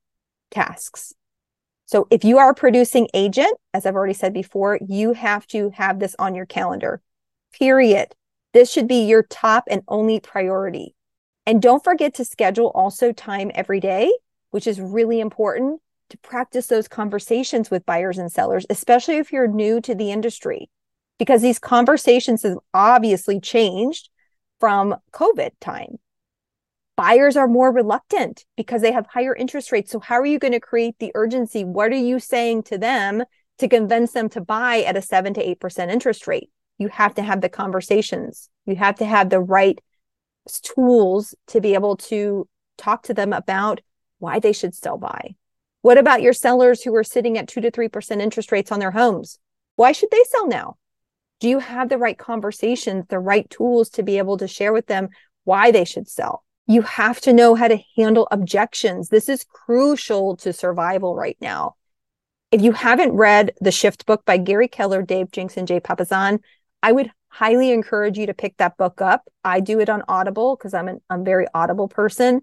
tasks. 0.51 1.13
So 1.85 2.07
if 2.11 2.23
you 2.23 2.37
are 2.37 2.51
a 2.51 2.55
producing 2.55 3.07
agent, 3.13 3.57
as 3.73 3.85
I've 3.85 3.95
already 3.95 4.13
said 4.13 4.33
before, 4.33 4.79
you 4.87 5.13
have 5.13 5.47
to 5.47 5.71
have 5.71 5.99
this 5.99 6.15
on 6.19 6.35
your 6.35 6.45
calendar, 6.45 7.01
period. 7.57 8.13
This 8.53 8.71
should 8.71 8.87
be 8.87 9.05
your 9.05 9.23
top 9.23 9.63
and 9.69 9.81
only 9.87 10.19
priority. 10.19 10.95
And 11.45 11.61
don't 11.61 11.83
forget 11.83 12.13
to 12.15 12.25
schedule 12.25 12.71
also 12.75 13.11
time 13.11 13.49
every 13.55 13.79
day, 13.79 14.11
which 14.51 14.67
is 14.67 14.79
really 14.79 15.19
important 15.19 15.81
to 16.09 16.17
practice 16.19 16.67
those 16.67 16.87
conversations 16.87 17.71
with 17.71 17.85
buyers 17.85 18.17
and 18.17 18.31
sellers, 18.31 18.65
especially 18.69 19.17
if 19.17 19.31
you're 19.31 19.47
new 19.47 19.81
to 19.81 19.95
the 19.95 20.11
industry, 20.11 20.69
because 21.17 21.41
these 21.41 21.59
conversations 21.59 22.43
have 22.43 22.57
obviously 22.73 23.39
changed 23.39 24.09
from 24.59 24.95
COVID 25.11 25.51
time. 25.59 25.97
Buyers 26.99 27.37
are 27.37 27.47
more 27.47 27.71
reluctant 27.71 28.45
because 28.57 28.81
they 28.81 28.91
have 28.91 29.07
higher 29.07 29.33
interest 29.33 29.71
rates. 29.71 29.91
So, 29.91 29.99
how 29.99 30.15
are 30.15 30.25
you 30.25 30.37
going 30.37 30.51
to 30.51 30.59
create 30.59 30.95
the 30.99 31.11
urgency? 31.15 31.63
What 31.63 31.91
are 31.91 31.95
you 31.95 32.19
saying 32.19 32.63
to 32.63 32.77
them 32.77 33.23
to 33.59 33.67
convince 33.67 34.11
them 34.11 34.29
to 34.29 34.41
buy 34.41 34.81
at 34.81 34.97
a 34.97 35.01
7 35.01 35.33
to 35.35 35.55
8% 35.55 35.89
interest 35.89 36.27
rate? 36.27 36.49
you 36.79 36.87
have 36.87 37.13
to 37.15 37.21
have 37.21 37.41
the 37.41 37.49
conversations. 37.49 38.49
You 38.65 38.77
have 38.77 38.95
to 38.95 39.05
have 39.05 39.29
the 39.29 39.41
right 39.41 39.79
tools 40.63 41.35
to 41.47 41.61
be 41.61 41.75
able 41.75 41.97
to 41.97 42.47
talk 42.77 43.03
to 43.03 43.13
them 43.13 43.33
about 43.33 43.81
why 44.17 44.39
they 44.39 44.53
should 44.53 44.73
still 44.73 44.97
buy. 44.97 45.35
What 45.81 45.97
about 45.97 46.21
your 46.21 46.33
sellers 46.33 46.81
who 46.81 46.95
are 46.95 47.03
sitting 47.03 47.37
at 47.37 47.47
2 47.47 47.61
to 47.61 47.71
3% 47.71 48.21
interest 48.21 48.51
rates 48.51 48.71
on 48.71 48.79
their 48.79 48.91
homes? 48.91 49.37
Why 49.75 49.91
should 49.91 50.09
they 50.11 50.23
sell 50.27 50.47
now? 50.47 50.77
Do 51.39 51.47
you 51.47 51.59
have 51.59 51.89
the 51.89 51.97
right 51.97 52.17
conversations, 52.17 53.05
the 53.07 53.19
right 53.19 53.49
tools 53.49 53.89
to 53.91 54.03
be 54.03 54.17
able 54.17 54.37
to 54.37 54.47
share 54.47 54.73
with 54.73 54.87
them 54.87 55.09
why 55.43 55.71
they 55.71 55.85
should 55.85 56.09
sell? 56.09 56.43
You 56.69 56.83
have 56.83 57.19
to 57.21 57.33
know 57.33 57.55
how 57.55 57.67
to 57.67 57.79
handle 57.97 58.27
objections. 58.29 59.09
This 59.09 59.27
is 59.27 59.43
crucial 59.43 60.37
to 60.37 60.53
survival 60.53 61.15
right 61.15 61.35
now. 61.41 61.73
If 62.51 62.61
you 62.61 62.73
haven't 62.73 63.13
read 63.13 63.53
the 63.59 63.71
Shift 63.71 64.05
book 64.05 64.23
by 64.23 64.37
Gary 64.37 64.67
Keller, 64.67 65.01
Dave 65.01 65.31
Jenks, 65.31 65.57
and 65.57 65.67
Jay 65.67 65.79
Papasan, 65.79 66.41
I 66.83 66.91
would 66.91 67.09
highly 67.29 67.71
encourage 67.71 68.19
you 68.19 68.27
to 68.27 68.35
pick 68.35 68.55
that 68.57 68.77
book 68.77 69.01
up. 69.01 69.27
I 69.43 69.61
do 69.61 69.79
it 69.79 69.89
on 69.89 70.03
Audible 70.07 70.55
because 70.55 70.75
I'm 70.75 70.87
an 70.87 71.01
I'm 71.09 71.25
very 71.25 71.47
audible 71.55 71.87
person. 71.87 72.41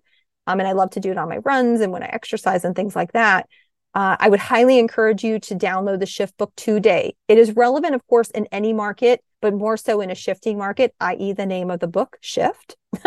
Um, 0.49 0.59
and 0.59 0.69
I 0.69 0.73
love 0.73 0.91
to 0.91 1.01
do 1.01 1.12
it 1.12 1.19
on 1.19 1.29
my 1.29 1.39
runs 1.39 1.81
and 1.81 1.93
when 1.93 2.03
I 2.03 2.07
exercise 2.07 2.65
and 2.65 2.75
things 2.75 2.97
like 2.97 3.12
that. 3.12 3.49
Uh, 3.95 4.17
I 4.19 4.29
would 4.29 4.41
highly 4.41 4.81
encourage 4.81 5.23
you 5.23 5.39
to 5.39 5.55
download 5.55 6.01
the 6.01 6.07
Shift 6.07 6.37
Book 6.37 6.53
today. 6.57 7.15
It 7.29 7.39
is 7.39 7.55
relevant, 7.55 7.95
of 7.95 8.05
course, 8.09 8.31
in 8.31 8.47
any 8.51 8.73
market, 8.73 9.23
but 9.41 9.55
more 9.55 9.77
so 9.77 10.01
in 10.01 10.11
a 10.11 10.17
shifting 10.17 10.59
market, 10.59 10.97
i.e., 10.99 11.33
the 11.33 11.47
name 11.47 11.71
of 11.71 11.79
the 11.79 11.87
book, 11.87 12.17
Shift. 12.21 12.77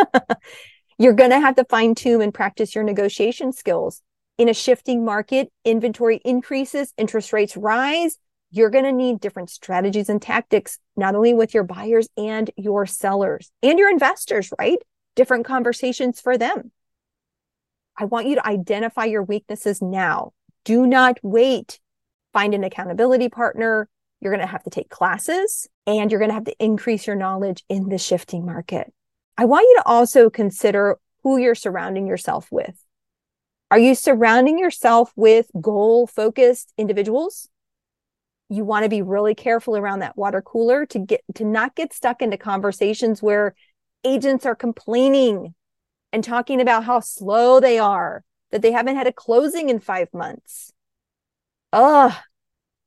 You're 1.02 1.14
going 1.14 1.30
to 1.30 1.40
have 1.40 1.56
to 1.56 1.64
fine 1.64 1.96
tune 1.96 2.22
and 2.22 2.34
practice 2.34 2.76
your 2.76 2.84
negotiation 2.84 3.54
skills. 3.54 4.02
In 4.38 4.50
a 4.50 4.54
shifting 4.54 5.06
market, 5.06 5.50
inventory 5.64 6.20
increases, 6.26 6.94
interest 6.98 7.32
rates 7.32 7.56
rise. 7.56 8.18
You're 8.52 8.70
going 8.70 8.84
to 8.84 8.92
need 8.92 9.22
different 9.22 9.50
strategies 9.50 10.10
and 10.10 10.22
tactics, 10.22 10.78
not 10.98 11.16
only 11.16 11.34
with 11.34 11.54
your 11.54 11.64
buyers 11.64 12.10
and 12.18 12.52
your 12.58 12.86
sellers 12.86 13.50
and 13.64 13.80
your 13.80 13.90
investors, 13.90 14.52
right? 14.60 14.80
Different 15.16 15.46
conversations 15.46 16.20
for 16.20 16.38
them. 16.38 16.72
I 17.98 18.04
want 18.04 18.28
you 18.28 18.36
to 18.36 18.46
identify 18.46 19.06
your 19.06 19.24
weaknesses 19.24 19.82
now. 19.82 20.34
Do 20.66 20.86
not 20.86 21.18
wait. 21.24 21.80
Find 22.34 22.54
an 22.54 22.66
accountability 22.66 23.30
partner. 23.30 23.88
You're 24.20 24.34
going 24.34 24.46
to 24.46 24.52
have 24.52 24.64
to 24.64 24.70
take 24.70 24.90
classes 24.90 25.70
and 25.88 26.12
you're 26.12 26.20
going 26.20 26.32
to 26.32 26.36
have 26.36 26.44
to 26.44 26.56
increase 26.60 27.08
your 27.08 27.16
knowledge 27.16 27.64
in 27.70 27.88
the 27.88 27.98
shifting 27.98 28.46
market. 28.46 28.94
I 29.40 29.46
want 29.46 29.68
you 29.70 29.78
to 29.78 29.88
also 29.88 30.30
consider 30.30 30.98
who 31.24 31.38
you're 31.38 31.56
surrounding 31.56 32.06
yourself 32.06 32.50
with. 32.52 32.76
Are 33.72 33.80
you 33.80 33.96
surrounding 33.96 34.60
yourself 34.60 35.14
with 35.16 35.50
goal 35.62 36.08
focused 36.08 36.74
individuals? 36.78 37.48
You 38.50 38.66
want 38.66 38.84
to 38.84 38.90
be 38.90 39.02
really 39.02 39.36
careful 39.36 39.78
around 39.78 40.00
that 40.00 40.18
water 40.18 40.42
cooler 40.42 40.86
to 40.88 41.00
get 41.00 41.22
to 41.36 41.46
not 41.46 41.74
get 41.74 41.94
stuck 41.94 42.22
into 42.22 42.36
conversations 42.36 43.24
where 43.24 43.56
agents 44.04 44.46
are 44.46 44.56
complaining 44.56 45.56
and 46.12 46.22
talking 46.22 46.60
about 46.60 46.84
how 46.84 47.00
slow 47.00 47.62
they 47.62 47.80
are, 47.80 48.26
that 48.52 48.62
they 48.62 48.74
haven't 48.74 48.98
had 48.98 49.08
a 49.08 49.14
closing 49.14 49.70
in 49.70 49.80
5 49.80 50.14
months. 50.14 50.74
Ugh, 51.72 52.12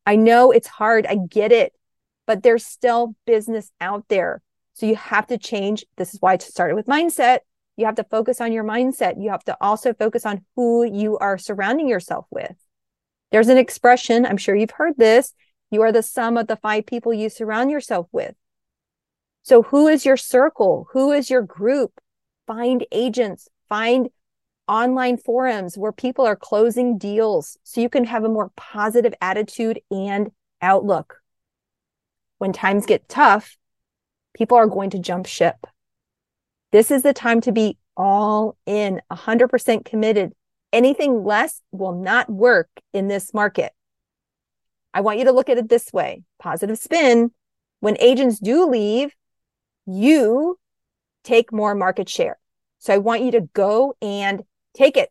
I 0.05 0.17
know 0.17 0.51
it's 0.51 0.69
hard. 0.69 1.07
I 1.07 1.17
get 1.17 1.51
it, 1.51 1.73
but 2.27 2.43
there's 2.43 2.67
still 2.67 3.15
business 3.25 3.71
out 3.81 4.05
there. 4.09 4.43
So 4.75 4.87
you 4.87 4.97
have 4.97 5.27
to 5.29 5.39
change. 5.39 5.85
This 5.97 6.15
is 6.15 6.21
why 6.21 6.35
I 6.35 6.39
started 6.39 6.75
with 6.75 6.87
mindset. 6.87 7.39
You 7.77 7.87
have 7.87 7.95
to 7.97 8.05
focus 8.05 8.41
on 8.41 8.53
your 8.53 8.65
mindset. 8.65 9.23
You 9.23 9.31
have 9.31 9.45
to 9.45 9.57
also 9.61 9.95
focus 9.95 10.27
on 10.27 10.45
who 10.57 10.85
you 10.85 11.19
are 11.19 11.39
surrounding 11.39 11.89
yourself 11.89 12.27
with. 12.31 12.55
There's 13.31 13.49
an 13.49 13.59
expression, 13.59 14.27
I'm 14.27 14.37
sure 14.37 14.55
you've 14.55 14.73
heard 14.73 14.95
this. 14.99 15.33
You 15.71 15.83
are 15.83 15.93
the 15.93 16.03
sum 16.03 16.37
of 16.37 16.49
the 16.49 16.57
five 16.57 16.85
people 16.85 17.15
you 17.15 17.31
surround 17.31 17.71
yourself 17.71 18.07
with. 18.13 18.35
So, 19.43 19.63
who 19.63 19.89
is 19.89 20.05
your 20.05 20.19
circle? 20.19 20.87
Who 20.93 21.13
is 21.13 21.31
your 21.31 21.43
group? 21.43 21.99
Find 22.47 22.85
agents, 22.93 23.49
find 23.69 24.11
online 24.69 25.17
forums 25.17 25.77
where 25.77 25.93
people 25.93 26.27
are 26.27 26.37
closing 26.37 26.99
deals 26.99 27.57
so 27.63 27.81
you 27.81 27.89
can 27.89 28.05
have 28.05 28.25
a 28.25 28.29
more 28.29 28.51
positive 28.55 29.15
attitude 29.21 29.81
and 29.91 30.31
outlook. 30.61 31.19
When 32.39 32.53
times 32.53 32.87
get 32.87 33.09
tough, 33.09 33.57
people 34.35 34.57
are 34.57 34.67
going 34.67 34.91
to 34.91 34.99
jump 34.99 35.27
ship. 35.27 35.67
This 36.73 36.91
is 36.91 37.03
the 37.03 37.13
time 37.13 37.41
to 37.43 37.53
be 37.53 37.77
all 37.97 38.57
in, 38.67 39.01
100% 39.11 39.85
committed. 39.85 40.33
Anything 40.73 41.25
less 41.25 41.61
will 41.71 41.93
not 41.93 42.31
work 42.31 42.69
in 42.95 43.09
this 43.09 43.35
market. 43.35 43.73
I 44.95 45.01
want 45.03 45.19
you 45.19 45.25
to 45.27 45.33
look 45.33 45.49
at 45.49 45.59
it 45.59 45.69
this 45.69 45.93
way 45.93 46.23
positive 46.39 46.79
spin. 46.79 47.31
When 47.81 47.97
agents 48.01 48.39
do 48.39 48.67
leave, 48.67 49.15
you 49.87 50.59
take 51.25 51.53
more 51.53 51.75
market 51.75 52.09
share. 52.09 52.39
So 52.79 52.95
I 52.95 52.99
want 52.99 53.23
you 53.23 53.31
to 53.33 53.43
go 53.53 53.95
and 54.01 54.43
take 54.75 54.97
it. 54.97 55.11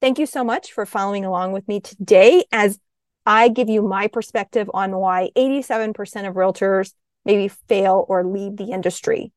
Thank 0.00 0.18
you 0.18 0.26
so 0.26 0.44
much 0.44 0.72
for 0.72 0.86
following 0.86 1.24
along 1.24 1.52
with 1.52 1.66
me 1.66 1.80
today 1.80 2.44
as 2.52 2.78
I 3.26 3.48
give 3.48 3.68
you 3.68 3.82
my 3.82 4.06
perspective 4.06 4.70
on 4.72 4.92
why 4.96 5.30
87% 5.36 6.28
of 6.28 6.34
realtors 6.34 6.92
maybe 7.28 7.46
fail 7.46 8.06
or 8.08 8.24
leave 8.24 8.56
the 8.56 8.72
industry. 8.72 9.30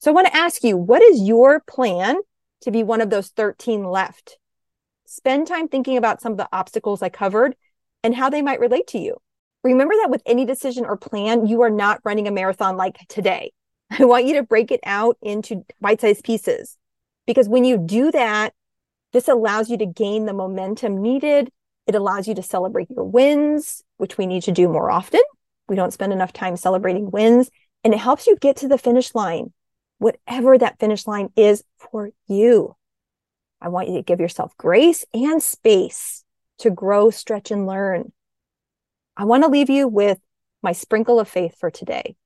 So 0.00 0.10
I 0.10 0.14
want 0.14 0.26
to 0.26 0.36
ask 0.36 0.64
you, 0.64 0.76
what 0.76 1.02
is 1.02 1.20
your 1.20 1.60
plan 1.60 2.16
to 2.62 2.70
be 2.70 2.82
one 2.82 3.02
of 3.02 3.10
those 3.10 3.28
13 3.28 3.84
left? 3.84 4.38
Spend 5.06 5.46
time 5.46 5.68
thinking 5.68 5.98
about 5.98 6.22
some 6.22 6.32
of 6.32 6.38
the 6.38 6.48
obstacles 6.52 7.02
I 7.02 7.10
covered 7.10 7.54
and 8.02 8.14
how 8.14 8.30
they 8.30 8.42
might 8.42 8.60
relate 8.60 8.86
to 8.88 8.98
you. 8.98 9.18
Remember 9.62 9.94
that 10.00 10.10
with 10.10 10.22
any 10.26 10.46
decision 10.46 10.86
or 10.86 10.96
plan, 10.96 11.46
you 11.46 11.62
are 11.62 11.70
not 11.70 12.00
running 12.02 12.26
a 12.26 12.32
marathon 12.32 12.76
like 12.76 12.96
today. 13.08 13.52
I 13.90 14.04
want 14.04 14.24
you 14.24 14.34
to 14.34 14.42
break 14.42 14.70
it 14.72 14.80
out 14.84 15.18
into 15.22 15.64
bite 15.80 16.00
sized 16.00 16.24
pieces. 16.24 16.78
Because 17.26 17.48
when 17.48 17.64
you 17.64 17.78
do 17.78 18.10
that, 18.10 18.54
this 19.12 19.28
allows 19.28 19.70
you 19.70 19.78
to 19.78 19.86
gain 19.86 20.24
the 20.24 20.34
momentum 20.34 21.00
needed. 21.00 21.50
It 21.86 21.94
allows 21.94 22.26
you 22.26 22.34
to 22.34 22.42
celebrate 22.42 22.90
your 22.90 23.04
wins, 23.04 23.82
which 23.98 24.18
we 24.18 24.26
need 24.26 24.42
to 24.44 24.52
do 24.52 24.68
more 24.68 24.90
often. 24.90 25.20
We 25.68 25.76
don't 25.76 25.92
spend 25.92 26.12
enough 26.12 26.32
time 26.32 26.56
celebrating 26.56 27.10
wins. 27.10 27.50
And 27.82 27.92
it 27.92 28.00
helps 28.00 28.26
you 28.26 28.36
get 28.36 28.56
to 28.58 28.68
the 28.68 28.78
finish 28.78 29.14
line, 29.14 29.52
whatever 29.98 30.56
that 30.56 30.78
finish 30.78 31.06
line 31.06 31.30
is 31.36 31.62
for 31.78 32.10
you. 32.26 32.76
I 33.60 33.68
want 33.68 33.88
you 33.88 33.96
to 33.96 34.02
give 34.02 34.20
yourself 34.20 34.56
grace 34.56 35.04
and 35.14 35.42
space 35.42 36.24
to 36.58 36.70
grow, 36.70 37.10
stretch, 37.10 37.50
and 37.50 37.66
learn. 37.66 38.12
I 39.16 39.24
want 39.24 39.44
to 39.44 39.50
leave 39.50 39.70
you 39.70 39.88
with 39.88 40.18
my 40.62 40.72
sprinkle 40.72 41.20
of 41.20 41.28
faith 41.28 41.56
for 41.58 41.70
today. 41.70 42.16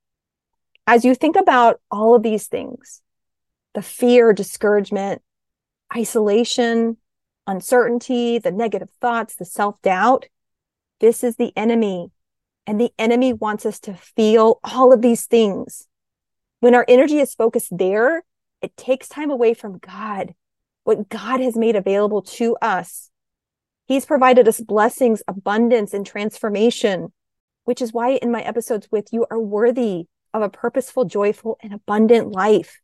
As 0.86 1.04
you 1.04 1.14
think 1.14 1.36
about 1.36 1.80
all 1.90 2.14
of 2.14 2.22
these 2.22 2.46
things, 2.46 3.02
the 3.74 3.82
fear, 3.82 4.32
discouragement, 4.32 5.22
isolation, 5.94 6.96
uncertainty, 7.46 8.38
the 8.38 8.52
negative 8.52 8.90
thoughts, 9.00 9.34
the 9.34 9.44
self 9.44 9.80
doubt. 9.82 10.26
This 11.00 11.24
is 11.24 11.36
the 11.36 11.52
enemy. 11.56 12.10
And 12.68 12.78
the 12.78 12.92
enemy 12.98 13.32
wants 13.32 13.64
us 13.64 13.80
to 13.80 13.94
feel 13.94 14.60
all 14.62 14.92
of 14.92 15.00
these 15.00 15.24
things. 15.24 15.88
When 16.60 16.74
our 16.74 16.84
energy 16.86 17.18
is 17.18 17.34
focused 17.34 17.74
there, 17.74 18.22
it 18.60 18.76
takes 18.76 19.08
time 19.08 19.30
away 19.30 19.54
from 19.54 19.78
God, 19.78 20.34
what 20.84 21.08
God 21.08 21.40
has 21.40 21.56
made 21.56 21.76
available 21.76 22.20
to 22.20 22.58
us. 22.60 23.08
He's 23.86 24.04
provided 24.04 24.46
us 24.46 24.60
blessings, 24.60 25.22
abundance, 25.26 25.94
and 25.94 26.04
transformation, 26.04 27.10
which 27.64 27.80
is 27.80 27.94
why 27.94 28.16
in 28.16 28.30
my 28.30 28.42
episodes 28.42 28.86
with 28.90 29.14
you 29.14 29.24
are 29.30 29.40
worthy 29.40 30.04
of 30.34 30.42
a 30.42 30.50
purposeful, 30.50 31.06
joyful, 31.06 31.56
and 31.62 31.72
abundant 31.72 32.32
life. 32.32 32.82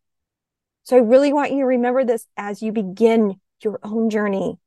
So 0.85 0.97
I 0.97 1.01
really 1.01 1.35
want 1.35 1.53
you 1.53 1.59
to 1.59 1.67
remember 1.67 2.07
this 2.07 2.27
as 2.39 2.63
you 2.63 2.73
begin 2.73 3.39
your 3.63 3.81
own 3.83 4.09
journey. 4.09 4.59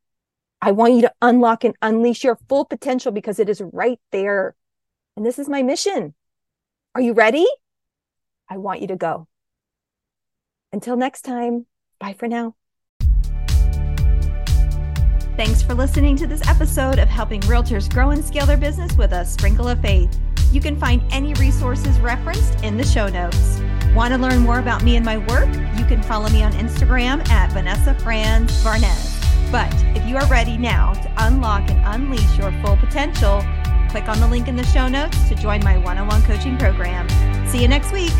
I 0.62 0.74
want 0.74 0.94
you 0.94 1.02
to 1.02 1.14
unlock 1.24 1.64
and 1.64 1.76
unleash 1.82 2.24
your 2.24 2.38
full 2.48 2.66
potential 2.66 3.12
because 3.12 3.40
it 3.40 3.50
is 3.50 3.64
right 3.74 4.00
there. 4.12 4.54
And 5.18 5.26
this 5.26 5.40
is 5.40 5.50
my 5.50 5.64
mission. 5.64 6.14
Are 6.94 7.02
you 7.02 7.14
ready? 7.14 7.48
I 8.48 8.58
want 8.58 8.82
you 8.82 8.88
to 8.90 8.96
go. 8.96 9.28
Until 10.72 10.96
next 10.96 11.24
time, 11.24 11.66
bye 12.00 12.14
for 12.14 12.28
now. 12.28 12.54
Thanks 15.36 15.64
for 15.64 15.74
listening 15.74 16.18
to 16.18 16.28
this 16.28 16.48
episode 16.48 17.00
of 17.00 17.08
Helping 17.08 17.42
Realtors 17.42 17.92
Grow 17.92 18.12
and 18.12 18.24
Scale 18.24 18.46
Their 18.46 18.58
Business 18.58 18.96
with 18.96 19.12
a 19.12 19.26
Sprinkle 19.26 19.68
of 19.68 19.82
Faith. 19.82 20.16
You 20.52 20.62
can 20.62 20.80
find 20.80 21.02
any 21.10 21.34
resources 21.36 22.00
referenced 22.00 22.64
in 22.64 22.78
the 22.78 22.86
show 22.86 23.08
notes. 23.08 23.60
Want 23.96 24.14
to 24.14 24.20
learn 24.20 24.42
more 24.42 24.60
about 24.60 24.84
me 24.84 24.98
and 24.98 25.06
my 25.06 25.18
work? 25.18 25.50
You 25.80 25.86
can 25.86 26.04
follow 26.04 26.30
me 26.30 26.44
on 26.44 26.54
Instagram 26.54 27.28
at 27.30 27.52
Vanessa 27.54 27.96
Franz 27.96 28.64
Barnes. 28.64 29.20
But 29.52 29.74
if 29.96 30.06
you 30.06 30.18
are 30.18 30.28
ready 30.28 30.58
now 30.58 30.94
to 30.94 31.14
unlock 31.26 31.72
and 31.72 31.82
unleash 31.88 32.38
your 32.38 32.52
full 32.64 32.78
potential, 32.78 33.44
click 33.90 34.08
on 34.08 34.20
the 34.20 34.28
link 34.28 34.48
in 34.48 34.56
the 34.56 34.66
show 34.66 34.88
notes 34.88 35.28
to 35.30 35.36
join 35.36 35.64
my 35.64 35.78
one 35.78 35.98
on 35.98 36.08
one 36.08 36.22
coaching 36.24 36.58
program. 36.58 37.08
See 37.48 37.62
you 37.62 37.68
next 37.68 37.92
week. 37.92 38.14